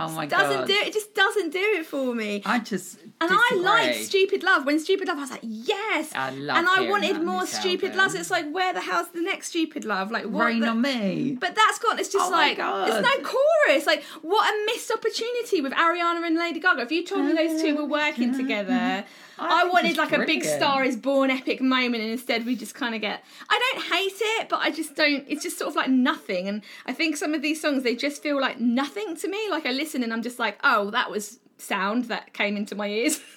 Oh 0.00 0.08
my 0.10 0.26
doesn't 0.26 0.60
god. 0.60 0.68
do 0.68 0.74
it 0.74 0.92
just 0.92 1.12
doesn't 1.12 1.50
do 1.50 1.58
it 1.58 1.84
for 1.84 2.14
me. 2.14 2.40
I 2.46 2.60
just 2.60 3.00
and 3.20 3.30
I 3.32 3.36
disagree. 3.50 3.64
like 3.64 3.94
Stupid 3.94 4.42
Love. 4.44 4.64
When 4.64 4.78
Stupid 4.78 5.08
Love, 5.08 5.18
I 5.18 5.20
was 5.22 5.30
like, 5.32 5.40
yes. 5.42 6.12
I 6.14 6.30
love 6.30 6.56
and 6.56 6.68
I 6.68 6.88
wanted 6.88 7.20
more 7.22 7.44
Stupid. 7.46 7.96
Loves. 7.96 8.14
It's 8.14 8.30
like, 8.30 8.48
where 8.52 8.72
the 8.72 8.80
hell's 8.80 9.08
the 9.10 9.20
next 9.22 9.48
Stupid 9.48 9.84
Love? 9.84 10.12
Like, 10.12 10.26
what? 10.26 10.46
Rain 10.46 10.60
the- 10.60 10.68
on 10.68 10.82
me. 10.82 11.36
But 11.40 11.56
that's 11.56 11.80
gone. 11.80 11.98
It's 11.98 12.12
just 12.12 12.28
Oh 12.28 12.30
like 12.30 12.58
there's 12.58 13.02
no 13.02 13.24
chorus. 13.24 13.86
Like 13.86 14.04
what 14.22 14.48
a 14.54 14.66
missed 14.66 14.90
opportunity 14.92 15.60
with 15.60 15.72
Ariana 15.72 16.24
and 16.24 16.36
Lady 16.36 16.60
Gaga. 16.60 16.82
If 16.82 16.92
you 16.92 17.04
told 17.04 17.24
me 17.24 17.32
those 17.32 17.60
two 17.60 17.74
were 17.74 17.84
working 17.84 18.36
together, 18.36 19.04
I, 19.38 19.62
think 19.62 19.72
wanted 19.72 19.96
like 19.96 20.12
a 20.12 20.24
big. 20.24 20.44
Star 20.44 20.84
Is 20.84 20.96
Born 20.96 21.30
epic 21.30 21.60
moment, 21.60 22.02
and 22.02 22.12
instead 22.12 22.44
we 22.46 22.56
just 22.56 22.74
kind 22.74 22.94
of 22.94 23.00
get. 23.00 23.22
I 23.48 23.72
don't 23.72 23.84
hate 23.84 24.20
it, 24.20 24.48
but 24.48 24.60
I 24.60 24.70
just 24.70 24.94
don't. 24.94 25.24
It's 25.28 25.42
just 25.42 25.58
sort 25.58 25.68
of 25.68 25.76
like 25.76 25.88
nothing. 25.90 26.48
And 26.48 26.62
I 26.86 26.92
think 26.92 27.16
some 27.16 27.34
of 27.34 27.42
these 27.42 27.60
songs 27.60 27.82
they 27.82 27.94
just 27.94 28.22
feel 28.22 28.40
like 28.40 28.60
nothing 28.60 29.16
to 29.16 29.28
me. 29.28 29.48
Like 29.50 29.66
I 29.66 29.72
listen 29.72 30.02
and 30.02 30.12
I'm 30.12 30.22
just 30.22 30.38
like, 30.38 30.58
oh, 30.64 30.90
that 30.90 31.10
was 31.10 31.38
sound 31.58 32.04
that 32.04 32.32
came 32.32 32.56
into 32.56 32.74
my 32.74 32.88
ears. 32.88 33.20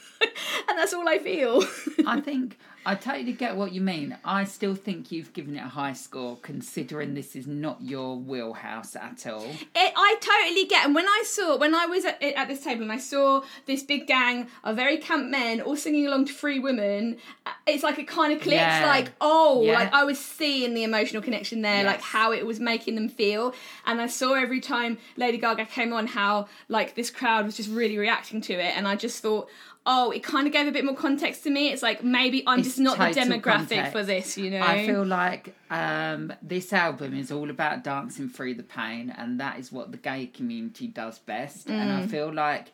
and 0.72 0.80
that's 0.80 0.94
all 0.94 1.08
I 1.08 1.20
feel. 1.20 1.64
I 2.08 2.20
think 2.22 2.58
I 2.84 2.96
totally 2.96 3.34
get 3.34 3.56
what 3.56 3.74
you 3.74 3.82
mean. 3.82 4.18
I 4.26 4.44
still 4.44 4.74
think 4.74 5.12
you've 5.12 5.34
given 5.34 5.56
it 5.56 5.60
a 5.64 5.68
high 5.68 5.94
score, 5.94 6.38
considering 6.42 7.14
this 7.14 7.36
is 7.36 7.46
not 7.46 7.80
your 7.82 8.18
wheelhouse 8.18 8.96
at 8.96 9.28
all. 9.28 9.44
It, 9.46 9.94
I 9.96 10.16
totally 10.20 10.66
get. 10.66 10.86
And 10.86 10.96
when 10.96 11.06
I 11.08 11.24
saw, 11.28 11.58
when 11.58 11.76
I 11.76 11.86
was 11.86 12.06
at, 12.06 12.22
at 12.24 12.48
this 12.48 12.64
table 12.64 12.82
and 12.82 12.92
I 12.92 12.98
saw 12.98 13.44
this 13.68 13.84
big 13.84 14.08
gang 14.08 14.48
of 14.64 14.76
very 14.78 14.98
camp 14.98 15.30
men 15.30 15.62
all 15.62 15.76
singing 15.76 16.08
along 16.08 16.26
to 16.26 16.34
Free 16.34 16.58
Woman, 16.58 17.18
uh, 17.46 17.52
it's 17.68 17.84
like 17.84 18.00
it 18.00 18.08
kind 18.08 18.34
of 18.34 18.42
clicks. 18.42 18.56
Yeah. 18.56 18.86
Like, 18.88 19.12
oh, 19.22 19.62
Yeah. 19.64 19.74
like 19.74 19.94
I 19.94 20.04
was 20.04 20.18
seeing 20.20 20.74
the 20.74 20.84
emotional 20.84 21.22
connection 21.22 21.62
there, 21.62 21.84
like 21.84 22.02
how 22.02 22.32
it 22.32 22.48
was 22.48 22.60
making 22.60 22.96
them 22.96 23.10
feel. 23.10 23.54
And 23.86 24.02
I 24.02 24.08
saw 24.08 24.34
every 24.34 24.60
time 24.60 24.98
Lady 25.18 25.38
Gaga 25.38 25.66
came 25.68 25.94
on 25.94 26.08
how 26.08 26.48
like 26.68 26.96
this 26.96 27.12
crowd 27.12 27.46
was 27.46 27.56
just 27.58 27.70
really 27.70 28.00
reacting 28.00 28.42
to 28.42 28.54
it. 28.54 28.76
And 28.76 28.88
I 28.88 28.96
just 28.96 29.22
thought, 29.22 29.48
oh, 29.86 30.12
it 30.12 30.24
kind 30.24 30.46
of 30.46 30.54
gave 30.54 30.68
a 30.68 30.72
bit 30.72 30.86
more 30.86 30.96
context 30.96 31.44
to 31.44 31.50
me. 31.50 31.70
It's 31.72 31.82
like 31.82 32.04
maybe 32.04 32.44
I'm 32.46 32.60
It's 32.60 32.68
just 32.70 32.80
not 32.80 32.98
the 33.00 33.06
demographic 33.20 33.42
context. 33.44 33.92
for 33.92 34.04
this, 34.04 34.38
you 34.38 34.52
know? 34.52 34.62
I 34.62 34.86
feel 34.86 35.04
like 35.06 35.56
um, 35.72 36.32
this 36.42 36.72
album 36.72 37.16
is 37.18 37.32
all 37.32 37.50
about 37.50 37.84
dancing 37.84 38.30
through 38.30 38.56
the 38.56 38.64
pain, 38.64 39.14
and 39.18 39.40
that 39.40 39.58
is 39.60 39.72
what 39.72 39.92
the 39.92 39.98
gay 39.98 40.28
community 40.28 40.88
does 40.88 41.18
best. 41.20 41.68
And 41.70 41.90
Mm. 41.90 42.04
I 42.04 42.08
feel 42.08 42.32
like 42.34 42.72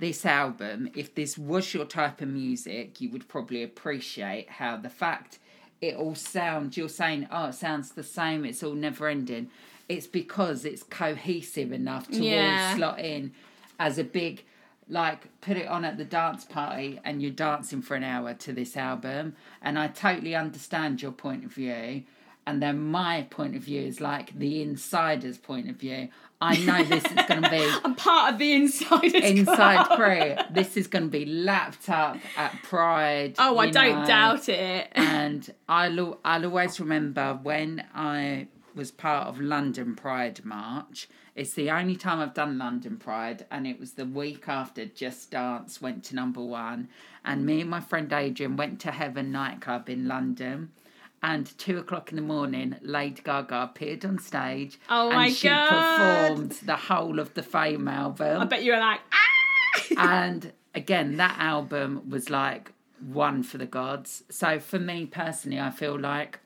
this 0.00 0.26
album, 0.26 0.88
if 0.96 1.14
this 1.14 1.38
was 1.38 1.72
your 1.72 1.84
type 1.84 2.20
of 2.20 2.28
music, 2.28 3.00
you 3.00 3.10
would 3.10 3.28
probably 3.28 3.62
appreciate 3.62 4.48
how 4.50 4.76
the 4.76 4.88
fact 4.90 5.38
it 5.80 5.94
all 5.94 6.14
sounds, 6.14 6.76
you're 6.76 6.88
saying, 6.88 7.28
oh, 7.30 7.46
it 7.46 7.54
sounds 7.54 7.92
the 7.92 8.02
same, 8.02 8.44
it's 8.44 8.62
all 8.62 8.74
never 8.74 9.08
ending. 9.08 9.50
It's 9.88 10.06
because 10.06 10.64
it's 10.64 10.82
cohesive 10.82 11.70
enough 11.72 12.08
to 12.08 12.22
Yeah. 12.24 12.70
all 12.72 12.76
slot 12.76 12.98
in 13.00 13.32
as 13.78 13.98
a 13.98 14.04
big 14.04 14.44
like 14.90 15.28
put 15.40 15.56
it 15.56 15.66
on 15.68 15.84
at 15.84 15.96
the 15.96 16.04
dance 16.04 16.44
party 16.44 16.98
and 17.04 17.22
you're 17.22 17.30
dancing 17.30 17.80
for 17.80 17.94
an 17.94 18.04
hour 18.04 18.34
to 18.34 18.52
this 18.52 18.76
album 18.76 19.34
and 19.62 19.78
i 19.78 19.86
totally 19.86 20.34
understand 20.34 21.00
your 21.00 21.12
point 21.12 21.44
of 21.44 21.52
view 21.52 22.02
and 22.46 22.60
then 22.62 22.78
my 22.80 23.26
point 23.30 23.54
of 23.54 23.62
view 23.62 23.80
is 23.82 24.00
like 24.00 24.36
the 24.38 24.60
insider's 24.62 25.38
point 25.38 25.68
of 25.70 25.76
view 25.76 26.08
i 26.40 26.56
know 26.64 26.82
this 26.84 27.04
is 27.04 27.24
going 27.28 27.42
to 27.42 27.50
be 27.50 27.70
I'm 27.84 27.94
part 27.94 28.32
of 28.32 28.38
the 28.38 28.52
insiders 28.52 29.14
inside 29.14 29.86
club. 29.86 29.98
crew 29.98 30.34
this 30.50 30.76
is 30.76 30.86
going 30.88 31.04
to 31.04 31.10
be 31.10 31.24
lapped 31.26 31.88
up 31.88 32.16
at 32.36 32.60
pride 32.62 33.34
Oh, 33.38 33.58
I 33.58 33.70
don't 33.70 34.00
know. 34.00 34.06
doubt 34.06 34.48
it. 34.48 34.88
and 34.92 35.48
I'll, 35.68 36.18
I'll 36.24 36.44
always 36.46 36.80
remember 36.80 37.38
when 37.42 37.84
I 37.94 38.48
was 38.80 38.90
part 38.90 39.26
of 39.28 39.38
London 39.38 39.94
Pride 39.94 40.42
March. 40.42 41.06
It's 41.36 41.52
the 41.52 41.70
only 41.70 41.96
time 41.96 42.18
I've 42.18 42.32
done 42.32 42.56
London 42.56 42.96
Pride, 42.96 43.44
and 43.50 43.66
it 43.66 43.78
was 43.78 43.92
the 43.92 44.06
week 44.06 44.48
after 44.48 44.86
Just 44.86 45.32
Dance 45.32 45.82
went 45.82 46.02
to 46.04 46.14
number 46.14 46.40
one. 46.40 46.88
And 47.22 47.44
me 47.44 47.60
and 47.60 47.68
my 47.68 47.80
friend 47.80 48.10
Adrian 48.10 48.56
went 48.56 48.80
to 48.80 48.90
Heaven 48.90 49.30
nightclub 49.30 49.90
in 49.90 50.08
London. 50.08 50.70
And 51.22 51.46
two 51.58 51.76
o'clock 51.76 52.08
in 52.08 52.16
the 52.16 52.22
morning, 52.22 52.76
Lady 52.80 53.20
Gaga 53.22 53.64
appeared 53.64 54.02
on 54.06 54.18
stage, 54.18 54.80
Oh 54.88 55.10
and 55.10 55.30
she 55.30 55.48
God. 55.48 55.68
performed 55.68 56.52
the 56.64 56.76
whole 56.76 57.18
of 57.18 57.34
the 57.34 57.42
Fame 57.42 57.86
album 57.86 58.40
I 58.40 58.46
bet 58.46 58.62
you 58.62 58.72
were 58.72 58.78
like, 58.78 59.00
ah! 59.12 59.84
and 60.24 60.54
again, 60.74 61.18
that 61.18 61.36
album 61.38 62.08
was 62.08 62.30
like 62.30 62.72
one 62.98 63.42
for 63.42 63.58
the 63.58 63.66
gods. 63.66 64.24
So 64.30 64.58
for 64.58 64.78
me 64.78 65.04
personally, 65.04 65.60
I 65.60 65.68
feel 65.68 65.98
like 66.00 66.38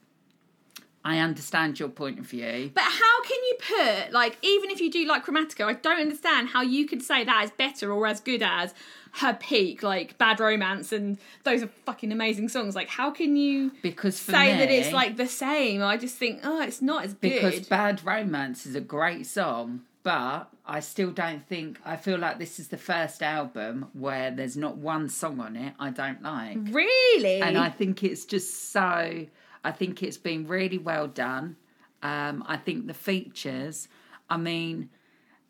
I 1.05 1.19
understand 1.19 1.79
your 1.79 1.91
point 1.91 2.19
of 2.19 2.27
view. 2.27 2.71
But 2.75 2.85
how 2.85 3.23
can 3.23 3.39
you 3.45 3.57
put 3.77 4.13
like 4.13 4.39
even 4.43 4.71
if 4.71 4.81
you 4.81 4.91
do 4.91 5.07
like 5.07 5.27
Chromatica, 5.27 5.67
I 5.67 5.75
don't 5.75 6.01
understand 6.01 6.49
how 6.49 6.63
you 6.63 6.87
could 6.87 7.03
say 7.03 7.25
that 7.25 7.45
is 7.45 7.51
better 7.51 7.93
or 7.93 8.07
as 8.07 8.21
good 8.21 8.43
as 8.43 8.75
her 9.19 9.35
peak, 9.35 9.83
like 9.83 10.19
Bad 10.19 10.41
Romance, 10.41 10.93
and 10.93 11.19
those 11.45 11.63
are 11.63 11.69
fucking 11.87 12.11
amazing 12.11 12.49
songs. 12.49 12.75
Like, 12.75 12.89
how 12.89 13.11
can 13.11 13.37
you 13.37 13.71
Because 13.81 14.17
say 14.17 14.57
that 14.57 14.71
it's 14.71 14.93
like 14.93 15.17
the 15.17 15.29
same? 15.29 15.83
I 15.83 15.97
just 15.97 16.17
think, 16.17 16.41
oh, 16.43 16.61
it's 16.61 16.83
not 16.83 17.05
as 17.05 17.15
good. 17.15 17.21
Because. 17.21 17.61
Bad 17.69 18.05
Romance 18.05 18.67
is 18.67 18.75
a 18.75 18.81
great 18.81 19.27
song, 19.27 19.83
but 20.03 20.51
I 20.67 20.81
still 20.81 21.11
don't 21.11 21.47
think 21.47 21.79
I 21.85 21.97
feel 21.97 22.19
like 22.19 22.39
this 22.39 22.59
is 22.59 22.69
the 22.69 22.77
first 22.77 23.23
album 23.23 23.87
where 23.93 24.31
there's 24.31 24.57
not 24.57 24.77
one 24.79 25.09
song 25.09 25.39
on 25.39 25.57
it 25.57 25.75
I 25.79 25.91
don't 25.91 26.23
like. 26.23 26.59
really? 26.75 27.41
and 27.41 27.57
I 27.57 27.71
think 27.71 28.03
it's 28.03 28.25
just 28.25 28.73
so. 28.73 29.27
I 29.65 29.73
think 29.73 30.03
it's 30.03 30.19
been 30.19 30.47
really 30.47 30.79
well 30.79 31.09
done. 31.09 31.57
Um, 32.03 32.45
I 32.47 32.57
think 32.59 32.87
the 32.87 32.95
features. 32.95 33.89
I 34.29 34.37
mean, 34.37 34.91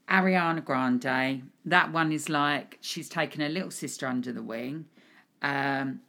Ariana 0.09 0.65
Grande. 0.65 1.51
That 1.65 1.93
one 1.93 2.13
is 2.13 2.29
like 2.29 2.79
she's 2.81 3.09
taken 3.09 3.41
her 3.41 3.49
little 3.49 3.71
sister 3.73 4.07
under 4.07 4.33
the 4.33 4.43
wing. 4.43 4.87
Um, 5.43 6.01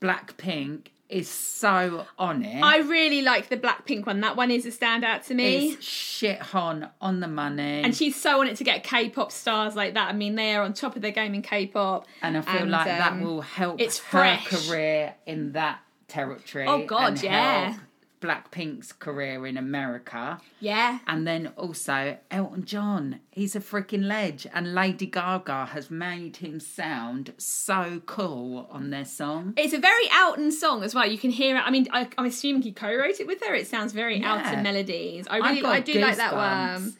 Blackpink 0.00 0.86
is 1.08 1.28
so 1.28 2.06
on 2.18 2.44
it. 2.44 2.62
I 2.62 2.78
really 2.78 3.22
like 3.22 3.48
the 3.48 3.56
Blackpink 3.56 4.06
one. 4.06 4.20
That 4.20 4.36
one 4.36 4.50
is 4.50 4.66
a 4.66 4.70
standout 4.70 5.24
to 5.26 5.34
me. 5.34 5.76
Shit 5.80 6.40
hon 6.40 6.88
on 7.00 7.20
the 7.20 7.28
money. 7.28 7.82
and 7.82 7.94
she's 7.94 8.16
so 8.20 8.40
on 8.40 8.48
it 8.48 8.56
to 8.56 8.64
get 8.64 8.84
K-pop 8.84 9.30
stars 9.30 9.76
like 9.76 9.94
that. 9.94 10.08
I 10.08 10.12
mean, 10.12 10.34
they 10.34 10.54
are 10.54 10.62
on 10.62 10.72
top 10.72 10.96
of 10.96 11.02
their 11.02 11.10
game 11.10 11.34
in 11.34 11.42
K-pop. 11.42 12.06
And 12.22 12.36
I 12.36 12.40
feel 12.40 12.62
And, 12.62 12.70
like 12.70 12.86
that 12.86 13.12
um, 13.12 13.20
will 13.22 13.42
help 13.42 13.80
it's 13.80 13.98
her 13.98 14.18
fresh. 14.18 14.68
career 14.68 15.14
in 15.26 15.52
that 15.52 15.80
territory. 16.08 16.66
Oh, 16.66 16.84
God, 16.86 17.08
and 17.08 17.22
yeah. 17.22 17.76
Blackpink's 18.20 18.92
career 18.92 19.46
in 19.46 19.58
America. 19.58 20.40
Yeah. 20.58 21.00
And 21.06 21.26
then 21.26 21.52
also 21.58 22.16
Elton 22.30 22.64
John, 22.64 23.20
he's 23.30 23.54
a 23.54 23.60
freaking 23.60 24.04
ledge, 24.04 24.46
and 24.54 24.74
Lady 24.74 25.06
Gaga 25.06 25.66
has 25.66 25.90
made 25.90 26.36
him 26.36 26.58
sound 26.58 27.34
so 27.36 28.00
cool 28.06 28.66
on 28.70 28.88
their 28.88 29.04
song. 29.04 29.52
It's 29.58 29.74
a 29.74 29.78
very 29.78 30.08
Elton 30.10 30.52
song 30.52 30.82
as 30.82 30.94
well. 30.94 31.06
You 31.06 31.18
can 31.18 31.30
hear 31.30 31.56
it. 31.56 31.60
I 31.60 31.70
mean, 31.70 31.86
I, 31.92 32.08
I'm 32.16 32.24
assuming 32.24 32.62
he 32.62 32.72
co-wrote 32.72 33.20
it 33.20 33.26
with 33.26 33.44
her. 33.44 33.54
It 33.54 33.66
sounds 33.66 33.92
very 33.92 34.20
Yeah. 34.20 34.38
Elton 34.38 34.62
melodies. 34.62 35.26
I 35.28 35.36
really, 35.38 35.62
I 35.62 35.80
do 35.80 36.00
like 36.00 36.16
that 36.16 36.34
one. 36.34 36.94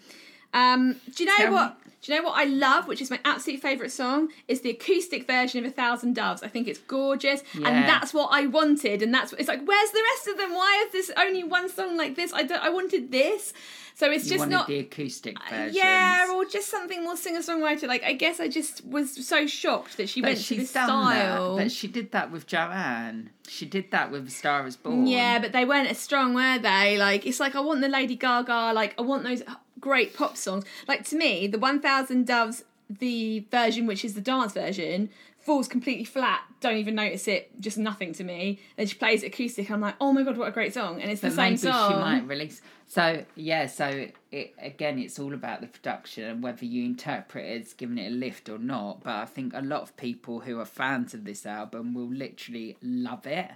Um, 0.52 1.00
do 1.14 1.24
you 1.24 1.30
know 1.30 1.36
Tell 1.36 1.52
what? 1.52 1.78
Do 2.04 2.12
you 2.12 2.18
know 2.20 2.28
what 2.28 2.38
I 2.38 2.44
love, 2.44 2.86
which 2.86 3.00
is 3.00 3.10
my 3.10 3.18
absolute 3.24 3.60
favourite 3.62 3.90
song, 3.90 4.28
is 4.46 4.60
the 4.60 4.68
acoustic 4.68 5.26
version 5.26 5.64
of 5.64 5.70
A 5.70 5.74
Thousand 5.74 6.14
Doves. 6.14 6.42
I 6.42 6.48
think 6.48 6.68
it's 6.68 6.78
gorgeous, 6.80 7.42
Yeah. 7.54 7.66
and 7.68 7.88
that's 7.88 8.12
what 8.12 8.28
I 8.30 8.44
wanted. 8.46 9.00
And 9.02 9.12
that's 9.14 9.32
it's 9.32 9.48
like, 9.48 9.64
where's 9.64 9.90
the 9.90 10.02
rest 10.12 10.28
of 10.28 10.36
them? 10.36 10.52
Why 10.54 10.84
is 10.86 10.92
this 10.92 11.10
only 11.16 11.44
one 11.44 11.70
song 11.70 11.96
like 11.96 12.14
this? 12.14 12.30
I 12.34 12.42
don't, 12.42 12.62
I 12.62 12.68
wanted 12.68 13.10
this. 13.10 13.54
So 13.96 14.10
it's 14.10 14.28
You 14.28 14.36
just 14.38 14.50
not 14.50 14.66
the 14.66 14.80
acoustic 14.80 15.36
uh, 15.40 15.48
version. 15.50 15.76
yeah, 15.76 16.26
or 16.34 16.44
just 16.44 16.68
something 16.68 17.02
more 17.04 17.16
singer 17.16 17.38
songwriter. 17.38 17.86
Like 17.88 18.02
I 18.02 18.12
guess 18.12 18.38
I 18.38 18.48
just 18.48 18.84
was 18.84 19.26
so 19.26 19.46
shocked 19.46 19.96
that 19.96 20.08
she 20.10 20.20
but 20.20 20.30
went 20.34 20.40
to 20.40 20.56
this 20.56 20.70
style. 20.70 21.56
that. 21.56 21.62
But 21.64 21.72
she 21.72 21.86
did 21.88 22.10
that 22.12 22.30
with 22.30 22.46
Joanne. 22.46 23.30
She 23.48 23.64
did 23.66 23.92
that 23.92 24.10
with 24.10 24.30
Star 24.30 24.66
Is 24.66 24.76
Born. 24.76 25.06
Yeah, 25.06 25.38
but 25.38 25.52
they 25.52 25.64
weren't 25.64 25.88
as 25.88 25.98
strong, 25.98 26.34
were 26.34 26.58
they? 26.58 26.98
Like, 26.98 27.24
it's 27.24 27.38
like 27.40 27.54
I 27.54 27.60
want 27.60 27.80
the 27.82 27.88
Lady 27.88 28.16
Gaga, 28.16 28.72
like 28.74 28.94
I 28.98 29.02
want 29.02 29.22
those 29.22 29.42
great 29.84 30.14
pop 30.16 30.34
songs. 30.34 30.64
Like 30.88 31.04
to 31.10 31.16
me, 31.16 31.46
the 31.46 31.58
One 31.58 31.78
Thousand 31.78 32.26
Doves, 32.26 32.64
the 32.88 33.44
version 33.50 33.86
which 33.86 34.02
is 34.02 34.14
the 34.14 34.22
dance 34.22 34.54
version, 34.54 35.10
falls 35.38 35.68
completely 35.68 36.04
flat. 36.04 36.40
Don't 36.60 36.78
even 36.78 36.94
notice 36.94 37.28
it. 37.28 37.60
Just 37.60 37.76
nothing 37.76 38.14
to 38.14 38.24
me. 38.24 38.60
Then 38.78 38.86
she 38.86 38.94
plays 38.96 39.22
acoustic. 39.22 39.70
I'm 39.70 39.82
like, 39.82 39.96
oh 40.00 40.10
my 40.10 40.22
god, 40.22 40.38
what 40.38 40.48
a 40.48 40.52
great 40.52 40.72
song! 40.72 41.02
And 41.02 41.10
it's 41.10 41.20
But 41.20 41.30
the 41.30 41.36
same 41.36 41.44
maybe 41.52 41.56
song. 41.58 41.92
she 41.92 41.98
might 41.98 42.26
release. 42.26 42.62
So 42.86 43.24
yeah, 43.36 43.66
so 43.66 44.06
it 44.32 44.54
again, 44.58 44.98
it's 44.98 45.18
all 45.18 45.34
about 45.34 45.60
the 45.60 45.66
production 45.66 46.24
and 46.24 46.42
whether 46.42 46.64
you 46.64 46.86
interpret 46.86 47.44
it 47.44 47.60
as 47.66 47.72
giving 47.74 47.98
it 47.98 48.10
a 48.10 48.14
lift 48.14 48.48
or 48.48 48.56
not. 48.58 49.02
But 49.02 49.16
I 49.16 49.26
think 49.26 49.52
a 49.54 49.60
lot 49.60 49.82
of 49.82 49.94
people 49.98 50.40
who 50.40 50.58
are 50.60 50.64
fans 50.64 51.12
of 51.12 51.24
this 51.24 51.44
album 51.44 51.92
will 51.92 52.10
literally 52.10 52.78
love 52.82 53.26
it. 53.26 53.50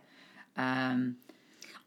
Um, 0.58 1.16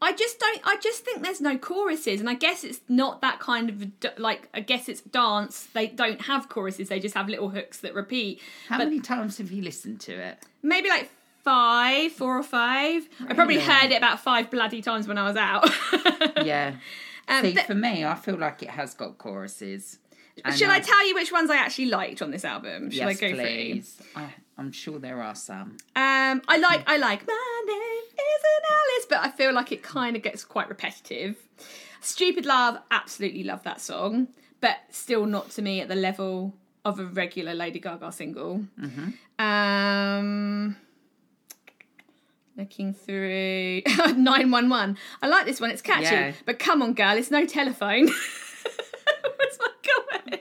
I 0.02 0.12
just 0.12 0.38
don't. 0.38 0.60
I 0.64 0.76
just 0.82 1.04
think 1.04 1.22
there's 1.22 1.40
no 1.40 1.56
choruses, 1.56 2.20
and 2.20 2.28
I 2.28 2.34
guess 2.34 2.64
it's 2.64 2.80
not 2.88 3.20
that 3.22 3.38
kind 3.40 3.70
of 3.70 4.18
like. 4.18 4.48
I 4.52 4.60
guess 4.60 4.88
it's 4.88 5.00
dance. 5.00 5.68
They 5.72 5.86
don't 5.86 6.20
have 6.22 6.48
choruses. 6.48 6.88
They 6.88 7.00
just 7.00 7.14
have 7.14 7.28
little 7.28 7.48
hooks 7.50 7.78
that 7.80 7.94
repeat. 7.94 8.40
how 8.68 8.78
But- 8.78 8.84
many 8.88 9.00
times 9.00 9.38
have 9.38 9.50
you 9.52 9.62
listened 9.62 10.00
to 10.02 10.12
it? 10.12 10.38
maybe 10.62 10.88
like 10.88 11.10
five, 11.44 12.12
four 12.12 12.36
or 12.38 12.42
five. 12.42 13.08
I 13.28 13.34
probably 13.34 13.58
heard 13.58 13.90
it 13.90 13.96
about 13.96 14.20
five 14.20 14.50
bloody 14.50 14.80
times 14.82 15.08
when 15.08 15.18
I 15.18 15.26
was 15.26 15.36
out. 15.36 15.68
Yeah. 16.44 16.74
Um, 17.28 17.42
See, 17.44 17.54
for 17.54 17.74
me, 17.74 18.04
I 18.04 18.14
feel 18.16 18.36
like 18.36 18.62
it 18.62 18.70
has 18.70 18.94
got 18.94 19.16
choruses. 19.18 19.98
And 20.44 20.54
Shall 20.54 20.70
I 20.70 20.80
tell 20.80 21.06
you 21.06 21.14
which 21.14 21.30
ones 21.30 21.50
I 21.50 21.56
actually 21.56 21.86
liked 21.86 22.22
on 22.22 22.30
this 22.30 22.44
album? 22.44 22.90
Shall 22.90 23.10
Yes, 23.10 23.22
I 23.22 23.28
go 23.30 23.34
please. 23.34 24.02
I, 24.16 24.28
I'm 24.56 24.72
sure 24.72 24.98
there 24.98 25.22
are 25.22 25.34
some. 25.34 25.76
Um, 25.94 26.42
I 26.48 26.58
like, 26.58 26.84
I 26.86 26.96
like. 26.96 27.26
My 27.26 27.62
name 27.66 28.04
isn't 28.14 28.64
Alice, 28.70 29.06
but 29.08 29.18
I 29.20 29.30
feel 29.30 29.52
like 29.52 29.72
it 29.72 29.82
kind 29.82 30.16
of 30.16 30.22
gets 30.22 30.44
quite 30.44 30.68
repetitive. 30.68 31.36
Stupid 32.00 32.46
Love, 32.46 32.78
absolutely 32.90 33.44
love 33.44 33.62
that 33.64 33.80
song, 33.80 34.28
but 34.60 34.76
still 34.90 35.26
not 35.26 35.50
to 35.50 35.62
me 35.62 35.80
at 35.80 35.88
the 35.88 35.94
level 35.94 36.54
of 36.84 36.98
a 36.98 37.04
regular 37.04 37.54
Lady 37.54 37.78
Gaga 37.78 38.10
single. 38.12 38.64
Mm-hmm. 38.80 39.44
Um, 39.44 40.76
looking 42.56 42.92
through 42.94 43.82
911. 43.86 44.98
I 45.22 45.26
like 45.28 45.46
this 45.46 45.60
one, 45.60 45.70
it's 45.70 45.82
catchy. 45.82 46.04
Yeah. 46.04 46.32
But 46.44 46.58
come 46.58 46.82
on, 46.82 46.94
girl, 46.94 47.16
it's 47.16 47.30
no 47.30 47.46
telephone. 47.46 48.08
Where's 49.42 49.58
my? 49.58 50.40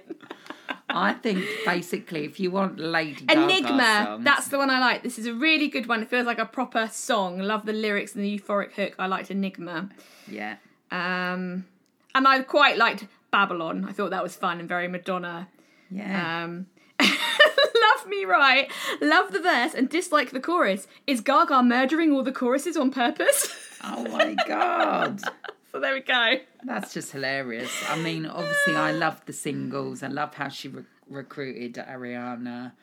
I 0.94 1.14
think 1.14 1.46
basically, 1.66 2.26
if 2.26 2.40
you 2.40 2.52
want 2.52 2.80
Lady 2.80 3.26
Gaga 3.26 3.42
Enigma, 3.44 4.04
songs, 4.06 4.26
that's 4.26 4.48
the 4.50 4.58
one 4.58 4.70
I 4.70 4.80
like. 4.80 5.04
This 5.04 5.18
is 5.18 5.26
a 5.26 5.34
really 5.34 5.68
good 5.68 5.88
one. 5.88 6.02
It 6.02 6.10
feels 6.10 6.26
like 6.26 6.38
a 6.40 6.46
proper 6.46 6.90
song. 6.92 7.40
Love 7.40 7.66
the 7.66 7.74
lyrics 7.74 8.14
and 8.16 8.24
the 8.24 8.40
euphoric 8.40 8.74
hook. 8.74 8.96
I 9.00 9.08
liked 9.08 9.32
Enigma. 9.32 9.90
yeah. 10.28 10.58
Um, 10.92 11.66
and 12.14 12.28
I 12.28 12.42
quite 12.42 12.78
liked 12.78 13.06
Babylon. 13.32 13.86
I 13.88 13.94
thought 13.94 14.10
that 14.10 14.22
was 14.22 14.36
fun 14.36 14.60
and 14.60 14.68
very 14.68 14.90
Madonna. 14.90 15.48
Yeah. 15.90 16.44
Um, 16.44 16.68
love 17.02 18.08
me 18.08 18.26
right. 18.26 18.70
Love 19.00 19.32
the 19.32 19.40
verse 19.40 19.74
and 19.74 19.90
dislike 19.90 20.32
the 20.32 20.42
chorus. 20.42 20.88
Is 21.08 21.22
Gaga 21.22 21.64
murdering 21.64 22.12
all 22.12 22.24
the 22.24 22.34
choruses 22.34 22.76
on 22.76 22.92
purpose? 22.92 23.48
oh 23.84 24.04
my 24.10 24.36
god. 24.48 25.22
so 25.72 25.80
there 25.80 25.94
we 25.94 26.02
go. 26.02 26.36
That's 26.64 26.94
just 26.94 27.12
hilarious. 27.12 27.72
I 27.90 27.98
mean, 27.98 28.26
obviously, 28.26 28.76
I 28.76 28.92
love 28.92 29.22
the 29.26 29.34
singles. 29.34 30.04
I 30.04 30.08
love 30.08 30.34
how 30.34 30.50
she 30.50 30.68
re- 30.68 30.84
recruited 31.10 31.76
Ariana. 31.76 32.74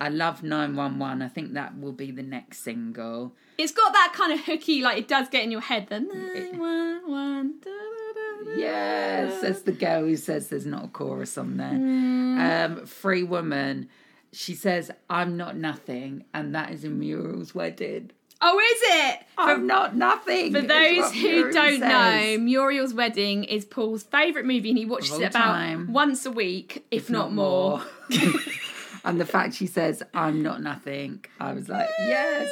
I 0.00 0.10
love 0.10 0.42
911. 0.44 1.22
I 1.22 1.28
think 1.28 1.54
that 1.54 1.78
will 1.78 1.92
be 1.92 2.10
the 2.12 2.22
next 2.22 2.58
single. 2.60 3.34
It's 3.58 3.72
got 3.72 3.92
that 3.92 4.12
kind 4.14 4.32
of 4.32 4.40
hooky, 4.44 4.82
like 4.82 4.98
it 4.98 5.08
does 5.08 5.28
get 5.28 5.42
in 5.42 5.50
your 5.50 5.60
head. 5.60 5.88
The 5.88 5.98
nine 6.00 6.58
one 6.58 7.10
one. 7.10 7.54
da, 7.60 7.70
da, 7.70 8.12
da, 8.14 8.44
da. 8.44 8.56
Yes, 8.56 9.40
that's 9.42 9.62
the 9.62 9.72
girl 9.72 10.02
who 10.04 10.16
says 10.16 10.48
there's 10.48 10.66
not 10.66 10.84
a 10.84 10.88
chorus 10.88 11.36
on 11.36 11.56
there. 11.56 11.72
Mm. 11.72 12.78
Um, 12.78 12.86
Free 12.86 13.24
Woman. 13.24 13.88
She 14.30 14.54
says, 14.54 14.90
I'm 15.08 15.36
not 15.36 15.56
nothing, 15.56 16.24
and 16.34 16.54
that 16.54 16.70
is 16.70 16.84
in 16.84 16.98
Muriel's 17.00 17.54
wedding. 17.54 18.10
Oh, 18.40 18.58
is 18.58 18.80
it? 18.82 19.20
I'm 19.38 19.66
not 19.66 19.96
nothing. 19.96 20.52
For 20.52 20.60
those 20.60 21.12
who 21.12 21.52
don't 21.52 21.80
know. 21.80 22.38
Muriel's 22.38 22.92
Wedding 22.92 23.44
is 23.44 23.64
Paul's 23.64 24.02
favourite 24.02 24.46
movie, 24.46 24.70
and 24.70 24.78
he 24.78 24.84
watches 24.84 25.12
it 25.12 25.30
about 25.30 25.54
time. 25.54 25.92
once 25.92 26.26
a 26.26 26.30
week, 26.30 26.84
if, 26.90 27.08
not, 27.08 27.32
more. 27.32 27.82
and 29.04 29.20
the 29.20 29.24
fact 29.24 29.54
she 29.54 29.66
says, 29.66 30.02
I'm 30.12 30.42
not 30.42 30.62
nothing, 30.62 31.24
I 31.38 31.52
was 31.52 31.68
like, 31.68 31.88
yes. 32.00 32.50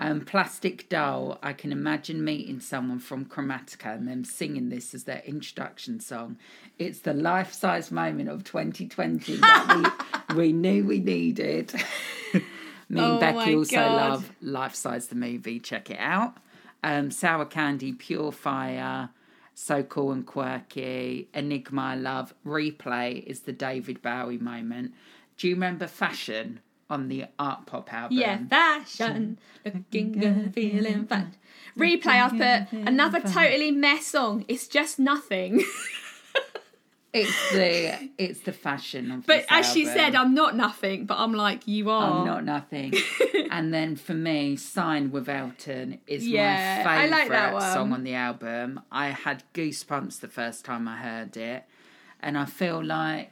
Um, 0.00 0.20
Plastic 0.20 0.88
Doll, 0.88 1.38
I 1.42 1.52
can 1.52 1.72
imagine 1.72 2.24
meeting 2.24 2.60
someone 2.60 3.00
from 3.00 3.24
Chromatica 3.24 3.96
and 3.96 4.06
them 4.06 4.24
singing 4.24 4.68
this 4.68 4.94
as 4.94 5.04
their 5.04 5.22
introduction 5.26 5.98
song. 5.98 6.36
It's 6.78 7.00
the 7.00 7.14
life 7.14 7.52
size 7.52 7.90
moment 7.90 8.28
of 8.28 8.44
2020 8.44 9.36
that 9.36 10.04
we, 10.28 10.34
we 10.36 10.52
knew 10.52 10.84
we 10.84 11.00
needed. 11.00 11.72
Me 12.88 13.00
and 13.00 13.14
Oh 13.14 13.20
Becky 13.20 13.54
also 13.54 13.76
God. 13.76 13.92
love 13.96 14.32
Life 14.40 14.74
Size 14.74 15.08
the 15.08 15.14
movie. 15.14 15.60
Check 15.60 15.90
it 15.90 15.98
out. 16.00 16.34
Um, 16.82 17.10
Sour 17.10 17.44
Candy, 17.44 17.92
Pure 17.92 18.32
Fire, 18.32 19.10
So 19.54 19.82
Cool 19.82 20.12
and 20.12 20.26
Quirky, 20.26 21.28
Enigma 21.34 21.82
I 21.82 21.94
Love, 21.96 22.34
Replay 22.46 23.24
is 23.24 23.40
the 23.40 23.52
David 23.52 24.00
Bowie 24.00 24.38
moment. 24.38 24.94
Do 25.36 25.48
you 25.48 25.54
remember 25.54 25.86
Fashion 25.86 26.60
on 26.88 27.08
the 27.08 27.24
Artpop 27.38 27.92
album? 27.92 28.18
Yeah, 28.18 28.38
fashion, 28.48 29.38
looking 29.64 30.12
good, 30.12 30.54
feeling 30.54 31.06
fun. 31.06 31.34
Replay, 31.76 32.06
I've 32.06 32.30
put 32.70 32.78
another 32.86 33.20
totally 33.20 33.70
mess 33.72 34.06
song. 34.06 34.44
It's 34.48 34.66
just 34.68 34.98
nothing. 34.98 35.62
It's 37.12 37.52
the 37.52 38.10
it's 38.18 38.40
the 38.40 38.52
fashion 38.52 39.10
of 39.10 39.26
but 39.26 39.46
as 39.48 39.72
she 39.72 39.86
said. 39.86 40.14
I'm 40.14 40.34
not 40.34 40.56
nothing, 40.56 41.06
but 41.06 41.18
I'm 41.18 41.32
like, 41.32 41.66
you 41.66 41.90
are. 41.90 42.20
I'm 42.20 42.26
not 42.26 42.44
nothing. 42.44 42.92
and 43.50 43.72
then 43.72 43.96
for 43.96 44.14
me, 44.14 44.56
Sign 44.56 45.10
with 45.10 45.28
Elton 45.28 46.00
is 46.06 46.26
Yeah, 46.28 46.82
my 46.84 46.96
I 46.96 47.02
favourite 47.02 47.10
like 47.20 47.28
that 47.30 47.52
one. 47.54 47.62
song 47.72 47.92
on 47.92 48.04
the 48.04 48.14
album. 48.14 48.80
I 48.92 49.08
had 49.08 49.42
goosebumps 49.54 50.20
the 50.20 50.28
first 50.28 50.64
time 50.64 50.86
I 50.86 50.96
heard 50.98 51.36
it. 51.36 51.64
And 52.20 52.36
I 52.36 52.44
feel 52.44 52.84
like 52.84 53.30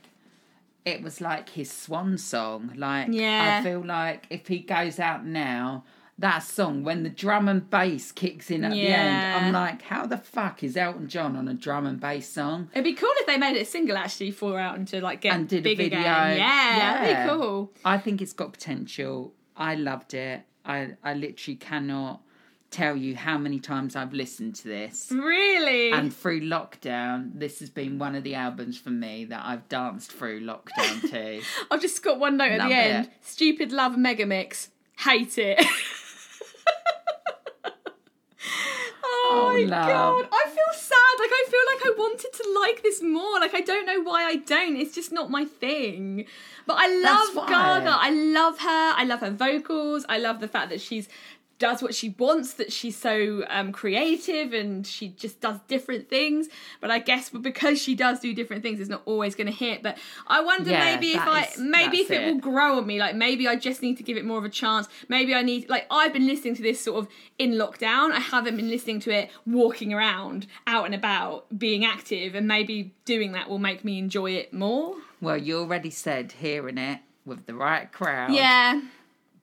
it 0.85 1.03
was 1.03 1.21
like 1.21 1.51
his 1.51 1.71
swan 1.71 2.17
song. 2.17 2.73
Like 2.77 3.09
Yeah. 3.11 3.59
I 3.61 3.65
feel 3.65 3.85
like 3.85 4.27
if 4.31 4.47
he 4.49 4.61
goes 4.61 4.99
out 4.99 5.25
now, 5.27 5.85
that 6.19 6.39
song, 6.39 6.83
when 6.83 7.03
the 7.03 7.11
drum 7.11 7.47
and 7.49 7.69
bass 7.69 8.11
kicks 8.11 8.51
in 8.51 8.65
at 8.65 8.73
the 8.73 8.87
end, 8.89 9.45
I'm 9.47 9.53
like, 9.53 9.83
how 9.83 10.07
the 10.07 10.17
fuck 10.17 10.63
is 10.65 10.77
Elton 10.77 11.09
John 11.09 11.37
on 11.37 11.47
a 11.47 11.53
drum 11.55 11.85
and 11.87 12.01
bass 12.01 12.29
song? 12.29 12.71
It'd 12.73 12.85
be 12.85 12.95
cool 12.95 13.11
if 13.17 13.27
they 13.27 13.37
made 13.37 13.57
it 13.57 13.63
a 13.63 13.65
single 13.67 13.97
actually 13.99 14.31
for 14.31 14.59
out 14.59 14.77
and 14.79 14.89
to 14.89 15.01
like 15.03 15.21
get 15.21 15.35
And 15.35 15.47
did 15.47 15.67
a 15.67 15.75
video. 15.75 15.99
again. 15.99 16.39
Yeah, 16.39 16.79
that'd 16.79 17.09
Yeah. 17.11 17.27
be 17.27 17.31
cool. 17.33 17.73
I 17.85 17.99
think 17.99 18.23
it's 18.23 18.33
got 18.33 18.53
potential. 18.53 19.35
I 19.57 19.75
loved 19.75 20.15
it. 20.15 20.43
I, 20.65 20.93
I 21.05 21.13
literally 21.15 21.57
cannot 21.57 22.23
tell 22.71 22.97
you 22.97 23.15
how 23.15 23.39
many 23.39 23.61
times 23.61 23.95
I've 23.95 24.13
listened 24.13 24.55
to 24.57 24.69
this. 24.69 25.13
Really? 25.13 25.93
And 25.93 26.13
through 26.15 26.41
lockdown, 26.49 27.31
this 27.39 27.61
has 27.61 27.71
been 27.71 27.99
one 27.99 28.15
of 28.15 28.25
the 28.25 28.35
albums 28.35 28.77
for 28.79 28.91
me 28.91 29.27
that 29.27 29.43
I've 29.45 29.69
danced 29.69 30.13
through 30.13 30.41
lockdown 30.45 31.01
to. 31.11 31.43
I've 31.71 31.81
just 31.81 32.03
got 32.03 32.19
one 32.19 32.37
note 32.39 32.53
at 32.53 32.59
Love 32.59 32.69
the 32.71 32.75
end. 32.75 33.07
it. 33.07 33.13
Stupid 33.21 33.71
love 33.71 33.97
megamix. 33.97 34.69
Hate 34.99 35.37
it. 35.39 35.65
oh, 39.31 39.53
my 39.53 39.59
love. 39.61 39.89
god. 39.89 40.29
I 40.33 40.45
feel 40.49 40.73
sad. 40.75 41.15
Like 41.19 41.31
I 41.33 41.45
feel 41.49 41.61
like 41.73 41.87
I 41.87 41.95
wanted 41.99 42.33
to 42.33 42.61
like 42.61 42.83
this 42.83 43.03
more. 43.03 43.41
Like 43.41 43.55
I 43.55 43.61
don't 43.61 43.87
know 43.87 44.03
why 44.03 44.25
I 44.25 44.37
don't. 44.37 44.77
It's 44.77 44.95
just 44.95 45.13
not 45.13 45.31
my 45.31 45.45
thing. 45.45 46.27
But 46.67 46.77
I 46.79 46.89
love. 46.89 47.49
Gaga. 47.49 47.97
I 48.01 48.11
love 48.11 48.59
her. 48.59 48.93
I 48.97 49.05
love 49.05 49.21
her 49.21 49.31
vocals. 49.31 50.05
I 50.09 50.19
love 50.19 50.41
the 50.41 50.49
fact 50.49 50.71
that 50.71 50.81
she's 50.81 51.09
does 51.59 51.83
what 51.83 51.95
she 51.95 52.11
wants 52.19 52.55
that 52.55 52.73
she's 52.73 52.97
so 52.97 53.45
um, 53.49 53.73
creative 53.73 54.53
and 54.53 54.87
she 54.87 55.09
just 55.09 55.41
does 55.41 55.59
different 55.69 56.09
things. 56.09 56.49
But 56.81 56.91
i 56.91 56.99
guess 56.99 57.31
because 57.51 57.81
she 57.81 57.95
does 57.95 58.21
do 58.21 58.35
different 58.35 58.63
things 58.63 58.81
it's 58.81 58.91
not 58.91 59.03
always 59.07 59.35
going 59.35 59.47
to 59.47 59.53
hit. 59.53 59.83
But 59.83 59.99
i 60.27 60.41
wonder 60.41 60.71
Yeah, 60.71 60.85
maybe 60.85 61.13
if 61.13 61.21
i 61.21 61.45
is- 61.45 61.59
maybe 61.59 61.99
if 61.99 62.09
that's 62.09 62.21
it, 62.21 62.27
will 62.27 62.41
grow 62.41 62.79
on 62.79 62.87
me. 62.87 62.99
Like 62.99 63.17
maybe 63.17 63.49
i 63.49 63.57
just 63.57 63.83
need 63.83 63.97
to 63.97 64.03
give 64.03 64.17
it 64.17 64.25
more 64.25 64.39
of 64.39 64.45
a 64.45 64.49
chance. 64.51 64.89
Maybe 65.09 65.35
i 65.35 65.43
need 65.43 65.69
like 65.69 65.87
i've 65.91 66.13
been 66.13 66.27
listening 66.27 66.55
to 66.57 66.63
this 66.63 66.81
sort 66.81 66.99
of 67.05 67.09
in 67.39 67.53
lockdown. 67.53 68.13
I 68.13 68.21
haven't 68.21 68.57
been 68.57 68.69
listening 68.69 69.01
to 69.01 69.11
it 69.11 69.31
walking 69.47 69.93
around 69.93 70.47
out 70.67 70.85
and 70.87 70.95
about 70.95 71.47
being 71.59 71.85
active 71.85 72.35
and 72.35 72.47
maybe 72.47 72.93
doing 73.05 73.33
that 73.33 73.49
will 73.49 73.59
make 73.59 73.85
me 73.85 73.99
enjoy 73.99 74.33
it 74.33 74.53
more. 74.53 74.97
Well, 75.21 75.37
you 75.39 75.59
already 75.61 75.91
said 75.91 76.33
hearing 76.33 76.77
it 76.79 77.01
with 77.25 77.47
the 77.47 77.55
right 77.55 77.91
crowd. 77.91 78.33
Yeah 78.33 78.81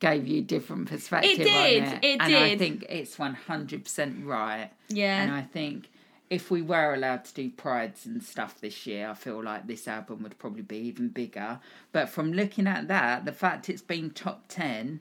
gave 0.04 0.28
you 0.28 0.40
a 0.40 0.42
different 0.42 0.90
perspective 0.90 1.40
It 1.40 1.44
did, 1.46 1.84
on 1.84 1.94
it. 1.94 2.04
it 2.04 2.18
and 2.22 2.36
I 2.36 2.58
think 2.58 2.86
it's 2.90 3.16
100% 3.16 4.26
right. 4.26 4.70
Yeah. 4.90 5.22
And 5.24 5.32
I 5.32 5.42
think 5.44 5.90
if 6.30 6.52
we 6.52 6.62
were 6.62 6.94
allowed 6.94 7.24
to 7.26 7.34
do 7.34 7.50
prides 7.50 8.06
and 8.06 8.22
stuff 8.22 8.60
this 8.60 8.86
year, 8.86 9.10
I 9.10 9.14
feel 9.14 9.42
like 9.42 9.66
this 9.66 9.88
album 9.88 10.22
would 10.24 10.38
probably 10.38 10.62
be 10.62 10.78
even 10.78 11.08
bigger. 11.08 11.60
But 11.94 12.10
from 12.10 12.34
looking 12.34 12.68
at 12.68 12.90
that, 12.90 13.24
the 13.24 13.32
fact 13.32 13.70
it's 13.70 13.82
been 13.82 14.10
top 14.12 14.44
10 14.50 15.00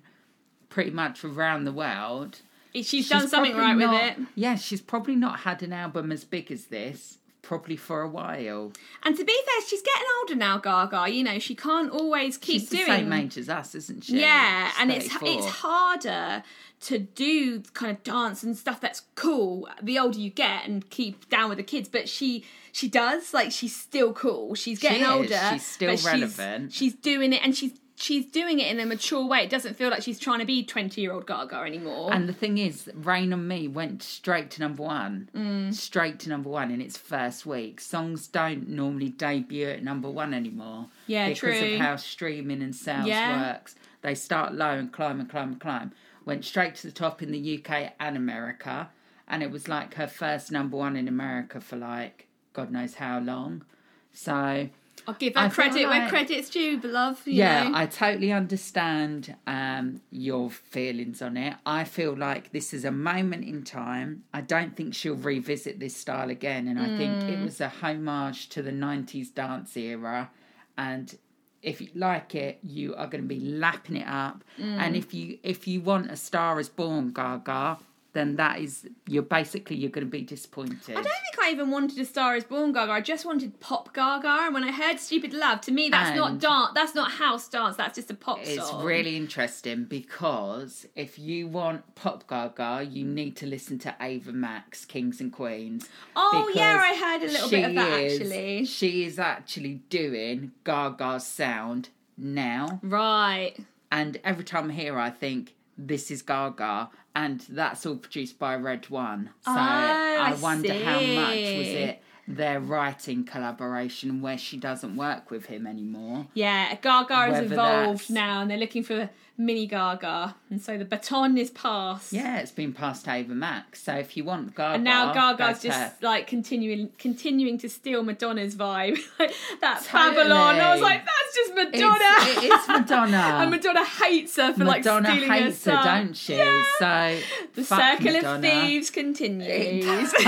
pretty 0.69 0.91
much 0.93 1.25
around 1.25 1.65
the 1.65 1.73
world. 1.73 2.39
she's, 2.73 3.09
done 3.09 3.27
something 3.29 3.57
right 3.57 3.77
not- 3.77 3.93
with 3.93 4.19
it 4.19 4.27
Yeah, 4.37 4.55
she's 4.55 4.81
probably 4.81 5.17
not 5.17 5.41
had 5.41 5.63
an 5.65 5.73
album 5.73 6.13
as 6.13 6.23
big 6.25 6.53
as 6.53 6.67
this, 6.67 7.19
probably 7.43 7.77
for 7.77 8.01
a 8.03 8.09
while. 8.09 8.73
And 9.03 9.17
to 9.17 9.25
be 9.25 9.33
fair, 9.45 9.67
she's 9.69 9.83
getting 9.83 10.07
older 10.21 10.35
now, 10.37 10.59
Gaga. 10.59 11.13
You 11.13 11.25
know, 11.25 11.39
she 11.39 11.55
can't 11.55 11.91
always 11.91 12.39
keep 12.39 12.61
she's 12.61 12.69
the 12.71 12.77
doing. 12.77 12.87
same 12.87 13.13
age 13.13 13.37
as 13.37 13.49
us, 13.49 13.75
isn't 13.75 14.05
she? 14.05 14.21
Yeah, 14.21 14.69
She's 14.71 14.81
and 14.81 14.93
it's 14.93 15.09
34. 15.13 15.29
it's 15.29 15.47
harder 15.59 16.43
to 16.81 16.99
do 16.99 17.61
kind 17.75 17.93
of 17.97 18.03
dance 18.03 18.43
and 18.43 18.57
stuff 18.57 18.81
that's 18.81 19.03
cool 19.15 19.69
the 19.81 19.99
older 20.01 20.19
you 20.19 20.31
get 20.31 20.67
and 20.67 20.89
keep 20.91 21.29
down 21.29 21.49
with 21.49 21.59
the 21.59 21.65
kids. 21.65 21.89
But 21.89 22.09
she 22.09 22.45
she 22.73 22.89
does 22.89 23.35
like 23.35 23.53
she's 23.53 23.75
still 23.77 24.13
cool. 24.13 24.55
She's 24.55 24.79
getting 24.79 25.03
is. 25.03 25.09
older. 25.09 25.41
She's 25.53 25.67
still 25.67 25.97
relevant. 25.97 26.73
She's, 26.73 26.95
doing 26.95 27.33
it, 27.33 27.41
and 27.45 27.55
she's 27.55 27.73
she's 28.03 28.27
doing 28.27 28.59
it 28.59 28.71
in 28.71 28.81
a 28.81 28.87
mature 28.87 29.25
way. 29.25 29.45
It 29.45 29.51
doesn't 29.51 29.75
feel 29.77 29.89
like 29.91 30.03
she's 30.03 30.19
trying 30.19 30.41
to 30.41 30.45
be 30.45 30.65
twenty 30.65 31.01
year 31.01 31.13
old 31.13 31.27
Gaga 31.27 31.57
anymore. 31.57 32.13
And 32.13 32.29
the 32.29 32.33
thing 32.33 32.59
is, 32.59 32.91
Rain 32.95 33.33
on 33.33 33.47
Me 33.47 33.69
went 33.69 34.03
straight 34.03 34.51
to 34.53 34.61
number 34.61 34.83
one. 34.83 35.29
Mm. 35.35 35.73
Straight 35.73 36.19
to 36.21 36.29
number 36.29 36.51
one 36.51 36.71
in 36.71 36.81
its 36.81 36.97
first 36.99 37.47
week. 37.47 37.81
Songs 37.81 38.27
don't 38.27 38.69
normally 38.69 39.09
debut 39.11 39.69
at 39.69 39.83
number 39.85 40.11
one 40.11 40.35
anymore. 40.35 40.89
Yeah, 41.07 41.29
because 41.29 41.39
true. 41.59 41.75
of 41.75 41.81
how 41.81 41.97
streaming 41.97 42.63
and 42.63 42.75
sales 42.75 43.07
Yeah. 43.07 43.53
works. 43.53 43.77
They 44.03 44.15
start 44.15 44.53
low 44.55 44.73
and 44.73 44.93
climb 44.93 45.21
and 45.21 45.31
climb 45.31 45.53
and 45.53 45.61
climb. 45.61 45.93
Went 46.25 46.45
straight 46.45 46.75
to 46.77 46.87
the 46.89 46.93
top 46.93 47.23
in 47.23 47.31
the 47.31 47.39
UK 47.39 47.95
and 48.01 48.17
America. 48.17 48.91
And 49.29 49.43
it 49.43 49.51
was 49.51 49.69
like 49.69 49.95
her 49.95 50.09
first 50.09 50.51
number 50.51 50.77
one 50.77 50.97
in 50.97 51.09
America 51.09 51.61
for 51.61 51.77
like 51.77 52.27
God 52.53 52.71
knows 52.71 52.95
how 52.95 53.19
long. 53.21 53.65
So 54.13 54.69
I'll 55.09 55.15
give 55.15 55.35
her 55.35 55.41
I 55.41 55.49
credit 55.49 55.87
where 55.89 56.09
credit's 56.09 56.49
due, 56.49 56.79
beloved. 56.79 57.27
you 57.27 57.33
yeah, 57.35 57.69
know. 57.69 57.77
I 57.77 57.87
totally 57.87 58.31
understand 58.31 59.35
um, 59.49 60.01
your 60.13 60.49
feelings 60.51 61.21
on 61.21 61.37
it. 61.37 61.55
I 61.67 61.83
feel 61.85 62.17
like 62.17 62.53
this 62.53 62.73
is 62.73 62.85
a 62.85 62.93
moment 62.93 63.45
in 63.45 63.65
time. 63.65 64.23
I 64.33 64.43
don't 64.43 64.77
think 64.77 64.95
she'll 64.95 65.17
revisit 65.17 65.81
this 65.81 65.97
style 65.97 66.31
again, 66.31 66.69
and 66.69 66.79
I 66.79 66.97
think 66.97 67.13
Mm. 67.23 67.29
it 67.33 67.43
was 67.43 67.61
a 67.61 67.69
homage 67.69 68.49
to 68.51 68.63
the 68.63 68.71
'90s 68.71 69.35
dance 69.35 69.77
era. 69.77 70.31
And 70.79 71.17
if 71.63 71.81
you 71.81 71.89
like 71.95 72.35
it, 72.37 72.59
you 72.63 72.95
are 72.95 73.07
going 73.09 73.23
to 73.23 73.29
be 73.29 73.41
lapping 73.41 73.97
it 73.97 74.07
up. 74.07 74.45
Mm. 74.59 74.79
And 74.79 74.97
if 74.97 75.13
you 75.13 75.39
if 75.43 75.67
you 75.67 75.81
want 75.81 76.11
a 76.13 76.17
Star 76.17 76.61
Is 76.61 76.69
Born, 76.69 77.13
Gaga. 77.13 77.79
then 78.15 78.37
that 78.37 78.61
is 78.61 78.87
you're 79.09 79.23
basically 79.23 79.75
you're 79.77 79.91
going 79.91 80.07
to 80.07 80.11
be 80.11 80.23
disappointed. 80.23 80.91
I 80.91 81.03
don't 81.03 81.05
think 81.05 81.32
I 81.43 81.51
even 81.51 81.71
wanted 81.71 81.99
a 81.99 82.05
Star 82.05 82.37
Is 82.37 82.45
Born 82.45 82.73
Gaga. 82.73 82.93
I 82.93 83.01
just 83.01 83.25
wanted 83.25 83.59
pop 83.59 83.93
Gaga, 83.93 84.29
and 84.45 84.55
when 84.55 84.63
I 84.63 84.71
heard 84.71 85.01
Stupid 85.01 85.33
Love, 85.33 85.61
to 85.63 85.73
me 85.73 85.89
that's 85.89 86.17
not 86.17 86.39
dance. 86.39 86.71
That's 86.75 86.95
not 86.95 87.11
house 87.11 87.49
dance. 87.49 87.77
That's 87.77 87.97
just 87.97 88.11
a 88.11 88.15
pop 88.15 88.39
It's 88.41 88.55
song. 88.55 88.77
It's 88.77 88.85
really 88.85 89.17
interesting 89.17 89.85
because 89.85 90.87
if 90.95 91.19
you 91.19 91.49
want 91.49 91.95
pop 91.97 92.29
gaga, 92.29 92.87
you 92.89 93.05
need 93.05 93.37
to 93.37 93.47
listen 93.47 93.79
to 93.81 93.95
Ava 94.01 94.33
Max, 94.33 94.85
Kings 94.85 95.21
and 95.21 95.33
Queens. 95.33 95.89
Oh 96.15 96.51
yeah, 96.55 96.79
I 96.81 96.95
heard 96.95 97.29
a 97.29 97.33
little 97.33 97.51
bit 97.51 97.65
of 97.69 97.75
that 97.75 98.01
is- 98.01 98.21
actually. 98.21 98.65
She 98.65 99.05
is 99.05 99.19
actually 99.19 99.81
doing 99.91 100.53
Gaga's 100.65 101.27
sound 101.27 101.89
now. 102.17 102.79
Right. 102.83 103.55
And 103.91 104.19
every 104.25 104.45
time 104.45 104.71
I 104.71 104.75
hear 104.75 104.95
her, 104.95 105.01
I 105.01 105.11
think, 105.11 105.55
this 105.77 106.11
is 106.11 106.23
Gaga. 106.23 106.91
And 107.15 107.41
that's 107.49 107.85
all 107.85 107.97
produced 107.97 108.39
by 108.39 108.57
RedOne. 108.57 109.27
So 109.45 109.51
Oh, 109.51 109.57
I, 109.57 110.31
I 110.31 110.35
wonder 110.41 110.73
how 110.73 111.01
much 111.01 111.37
was 111.37 111.69
it 111.69 112.03
their 112.29 112.61
writing 112.61 113.25
collaboration 113.25 114.23
where 114.23 114.39
she 114.39 114.57
doesn't 114.57 114.97
work 114.97 115.31
with 115.31 115.47
him 115.47 115.67
anymore. 115.67 116.27
Yeah, 116.35 116.75
Gaga 116.77 117.33
is 117.35 117.51
involved 117.51 118.09
that's- 118.09 118.11
now, 118.11 118.41
and 118.41 118.51
they're 118.51 118.57
looking 118.59 118.85
for 118.85 119.11
mini 119.39 119.67
Gaga, 119.67 120.35
and 120.51 120.61
so 120.61 120.77
the 120.79 120.85
baton 120.85 121.37
is 121.39 121.51
passed. 121.51 122.13
Yeah, 122.13 122.39
it's 122.39 122.51
been 122.53 122.73
passed 122.73 123.09
over 123.09 123.35
Max. 123.35 123.83
So 123.83 123.95
if 123.95 124.17
you 124.17 124.25
want 124.25 124.55
Gaga, 124.55 124.75
And 124.75 124.85
now 124.85 125.13
Gaga's 125.13 125.63
just 125.63 125.79
her. 125.79 125.93
like 126.03 126.27
continuing 126.27 126.91
continuing 126.99 127.59
to 127.59 127.69
steal 127.69 128.03
Madonna's 128.03 128.55
vibe. 128.55 128.99
Like, 129.19 129.33
that 129.61 129.83
Totally. 129.85 130.17
Babylon. 130.17 130.57
I 130.61 130.73
was 130.73 130.81
like, 130.83 131.05
that's 131.05 131.35
just 131.37 131.55
Madonna. 131.55 131.99
It's, 132.01 132.43
it 132.45 132.53
is 132.53 132.69
Madonna. 132.69 133.17
and 133.43 133.51
Madonna 133.51 133.85
hates 133.85 134.37
her 134.37 134.53
for 134.53 134.65
Madonna 134.65 135.09
like 135.09 135.19
stealing 135.19 135.31
hates 135.45 135.65
her 135.65 135.77
her, 135.77 135.83
song. 135.83 136.05
don't 136.07 136.17
she? 136.17 136.37
Yeah. 136.37 136.63
So 136.79 137.21
The 137.55 137.65
circle 137.65 138.13
Madonna. 138.13 138.35
of 138.37 138.43
thieves 138.43 138.91
continues. 138.91 140.13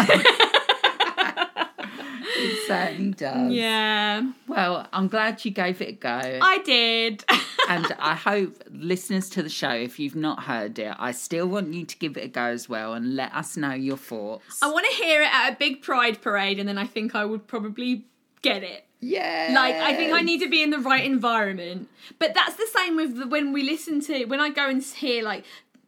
It 2.45 2.67
certainly 2.67 3.13
does. 3.13 3.53
yeah, 3.53 4.31
Well, 4.47 4.87
I'm 4.93 5.09
glad 5.09 5.45
you 5.45 5.51
gave 5.51 5.81
it 5.81 5.89
a 5.89 5.93
go. 5.93 6.39
I 6.43 6.59
did. 6.65 7.25
and 7.69 7.87
I 7.99 8.15
hope 8.15 8.63
listeners 8.71 9.31
to 9.31 9.43
the 9.43 9.49
show, 9.49 9.71
if 9.71 9.99
you've 9.99 10.17
not 10.17 10.45
heard 10.45 10.79
it, 10.79 10.95
I 10.99 11.13
still 11.13 11.47
want 11.47 11.73
you 11.73 11.85
to 11.87 11.97
give 11.97 12.17
it 12.17 12.25
a 12.25 12.29
go 12.29 12.45
as 12.45 12.69
well 12.69 12.93
and 12.95 13.17
let 13.17 13.35
us 13.35 13.57
know 13.57 13.73
your 13.73 13.97
thoughts. 13.97 14.63
I 14.63 14.71
want 14.71 14.87
to 14.91 15.03
hear 15.03 15.23
it 15.23 15.29
at 15.33 15.53
a 15.53 15.57
big 15.57 15.83
pride 15.83 16.21
parade, 16.21 16.59
and 16.59 16.69
then 16.69 16.79
I 16.79 16.87
think 16.87 17.15
I 17.15 17.25
would 17.25 17.47
probably 17.47 18.05
get 18.43 18.63
it. 18.63 18.85
yeah. 19.01 19.53
Like 19.55 19.75
I 19.77 19.95
think 19.95 20.13
I 20.13 20.21
need 20.21 20.41
to 20.41 20.49
be 20.51 20.63
in 20.63 20.71
the 20.71 20.79
right 20.79 21.05
environment. 21.05 21.89
But 22.19 22.35
that's 22.35 22.57
the 22.57 22.67
same 22.75 22.97
with 22.97 23.17
the, 23.17 23.27
when 23.27 23.53
we 23.53 23.63
listen 23.63 24.01
to 24.03 24.25
when 24.27 24.41
I 24.41 24.51
go 24.51 24.69
and 24.69 24.83
hear 24.83 25.23
like 25.23 25.45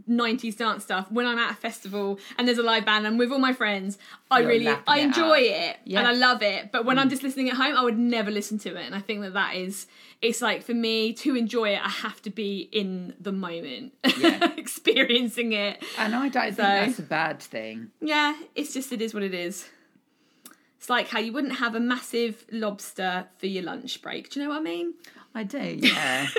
90s 0.08 0.56
dance 0.56 0.84
stuff 0.84 1.10
when 1.10 1.26
I'm 1.26 1.38
at 1.38 1.50
a 1.50 1.54
festival 1.54 2.18
and 2.38 2.46
there's 2.46 2.58
a 2.58 2.62
live 2.62 2.84
band 2.84 3.06
and 3.06 3.18
with 3.18 3.32
all 3.32 3.38
my 3.40 3.52
friends 3.52 3.98
I 4.30 4.38
You're 4.40 4.48
really 4.48 4.68
I 4.86 4.98
enjoy 5.00 5.38
up. 5.48 5.56
it 5.56 5.76
Yeah. 5.84 5.96
Mm. 5.96 5.98
and 6.00 6.08
I 6.08 6.12
love 6.12 6.42
it 6.42 6.70
but 6.70 6.84
when 6.84 6.98
I'm 6.98 7.10
just 7.10 7.22
listening 7.24 7.50
at 7.50 7.56
home 7.56 7.76
I 7.76 7.82
would 7.82 7.98
never 7.98 8.30
listen 8.30 8.58
to 8.60 8.76
it 8.76 8.86
and 8.86 8.94
I 8.94 9.00
think 9.00 9.22
that 9.22 9.34
that 9.34 9.56
is 9.56 9.86
it's 10.22 10.40
like 10.40 10.62
for 10.62 10.74
me 10.74 11.12
to 11.14 11.34
enjoy 11.36 11.70
it 11.70 11.80
I 11.84 11.88
have 11.88 12.22
to 12.22 12.30
be 12.30 12.68
in 12.72 13.14
the 13.20 13.32
moment 13.32 13.94
Yeah. 14.18 14.52
experiencing 14.56 15.52
it 15.52 15.82
And 15.98 16.14
I 16.14 16.28
don't 16.28 16.44
think 16.44 16.56
that's 16.56 16.98
a 17.00 17.02
bad 17.02 17.40
thing. 17.40 17.90
yeah 18.00 18.36
it's 18.54 18.72
just 18.72 18.92
it 18.92 19.02
is 19.02 19.12
what 19.12 19.22
it 19.24 19.34
is 19.34 19.68
it's 20.78 20.88
like 20.88 21.08
how 21.08 21.18
you 21.18 21.32
wouldn't 21.32 21.56
have 21.56 21.74
a 21.74 21.80
massive 21.80 22.44
lobster 22.52 23.26
for 23.38 23.46
your 23.46 23.64
lunch 23.64 24.00
break 24.02 24.30
do 24.30 24.38
you 24.40 24.46
know 24.46 24.52
what 24.52 24.60
I 24.60 24.64
mean 24.64 24.94
I 25.34 25.42
do, 25.42 25.58
yeah. 25.58 26.26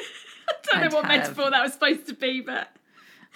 I 0.49 0.53
don't 0.71 0.81
I'd 0.83 0.89
know 0.89 0.95
what 0.95 1.05
have- 1.05 1.19
metaphor 1.19 1.51
that 1.51 1.61
was 1.61 1.73
supposed 1.73 2.07
to 2.07 2.13
be, 2.15 2.41
but 2.41 2.69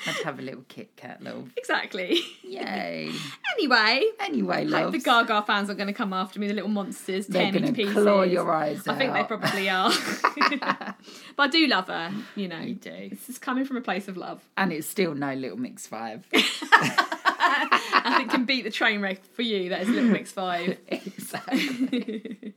I'd 0.08 0.16
have 0.24 0.40
a 0.40 0.42
little 0.42 0.64
Kit 0.68 0.96
Kat, 0.96 1.22
love. 1.24 1.52
exactly. 1.58 2.20
Yay. 2.44 3.12
Anyway, 3.58 4.04
Anyway, 4.20 4.64
love. 4.66 4.92
the 4.94 4.98
Gaga 5.00 5.44
fans 5.44 5.70
are 5.70 5.74
going 5.76 5.88
to 5.88 5.94
come 5.94 6.14
after 6.14 6.40
me, 6.40 6.48
the 6.48 6.54
little 6.54 6.70
monsters, 6.70 7.28
They're 7.28 7.52
tear 7.52 7.62
me 7.62 7.68
to 7.68 7.74
pieces. 7.74 7.94
claw 7.94 8.24
your 8.24 8.52
eyes 8.52 8.88
I 8.88 8.96
think 8.98 9.14
they 9.14 9.24
probably 9.26 9.70
are. 9.70 9.92
but 11.36 11.44
I 11.44 11.48
do 11.48 11.68
love 11.68 11.88
her, 11.88 12.12
you 12.36 12.48
know. 12.48 12.60
You 12.60 12.76
do. 12.76 13.10
This 13.10 13.30
is 13.30 13.38
coming 13.38 13.66
from 13.66 13.78
a 13.78 13.82
place 13.82 14.08
of 14.08 14.16
love. 14.18 14.42
And 14.58 14.72
it's 14.72 14.88
still 14.88 15.14
no 15.14 15.34
Little 15.36 15.58
Mix 15.60 15.86
5. 15.86 16.26
I 16.34 18.16
think 18.18 18.32
can 18.32 18.46
beat 18.46 18.64
the 18.64 18.72
train 18.72 19.02
wreck 19.02 19.24
for 19.36 19.42
you. 19.42 19.70
That 19.70 19.82
is 19.82 19.90
Little 19.90 20.10
Mix 20.10 20.32
5. 20.32 20.78
exactly. 20.88 22.54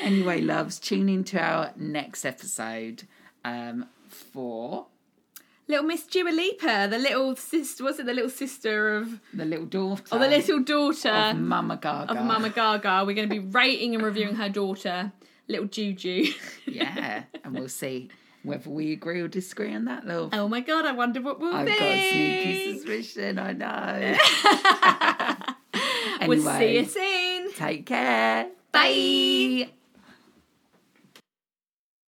anyway, 0.00 0.40
loves, 0.40 0.78
tune 0.78 1.08
in 1.08 1.24
to 1.24 1.38
our 1.40 1.72
next 1.76 2.24
episode 2.24 3.04
um, 3.44 3.86
for 4.08 4.86
little 5.72 5.86
Miss 5.86 6.06
Dua 6.06 6.28
Lipa, 6.30 6.86
the 6.90 6.98
little 6.98 7.34
sister, 7.34 7.82
was 7.82 7.98
it 7.98 8.04
the 8.06 8.12
little 8.12 8.30
sister 8.30 8.94
of, 8.96 9.20
the 9.32 9.44
little 9.46 9.64
daughter 9.66 10.02
or 10.12 10.18
the 10.18 10.28
little 10.28 10.60
daughter 10.60 11.08
of 11.08 11.36
Mama 11.38 11.78
Gaga. 11.80 12.12
of 12.12 12.24
Mama 12.24 12.50
Gaga? 12.50 13.04
We're 13.06 13.14
going 13.14 13.28
to 13.28 13.34
be 13.34 13.38
rating 13.40 13.94
and 13.94 14.04
reviewing 14.04 14.34
her 14.36 14.48
daughter, 14.50 15.12
little 15.48 15.66
Juju. 15.66 16.26
Yeah, 16.66 17.24
and 17.42 17.54
we'll 17.54 17.68
see 17.68 18.10
whether 18.42 18.68
we 18.68 18.92
agree 18.92 19.20
or 19.20 19.28
disagree 19.28 19.74
on 19.74 19.86
that, 19.86 20.06
love. 20.06 20.30
Oh 20.34 20.46
my 20.46 20.60
god, 20.60 20.84
I 20.84 20.92
wonder 20.92 21.22
what 21.22 21.40
we'll 21.40 21.54
I've 21.54 21.66
be. 21.66 21.72
got 21.72 21.78
sneaky 21.78 22.74
suspicion, 22.74 23.38
I 23.38 23.52
know. 23.52 24.16
We'll 26.24 26.40
see 26.40 26.78
you 26.78 26.84
soon. 26.84 27.52
take 27.54 27.84
care. 27.84 28.46
Bye. 28.70 29.70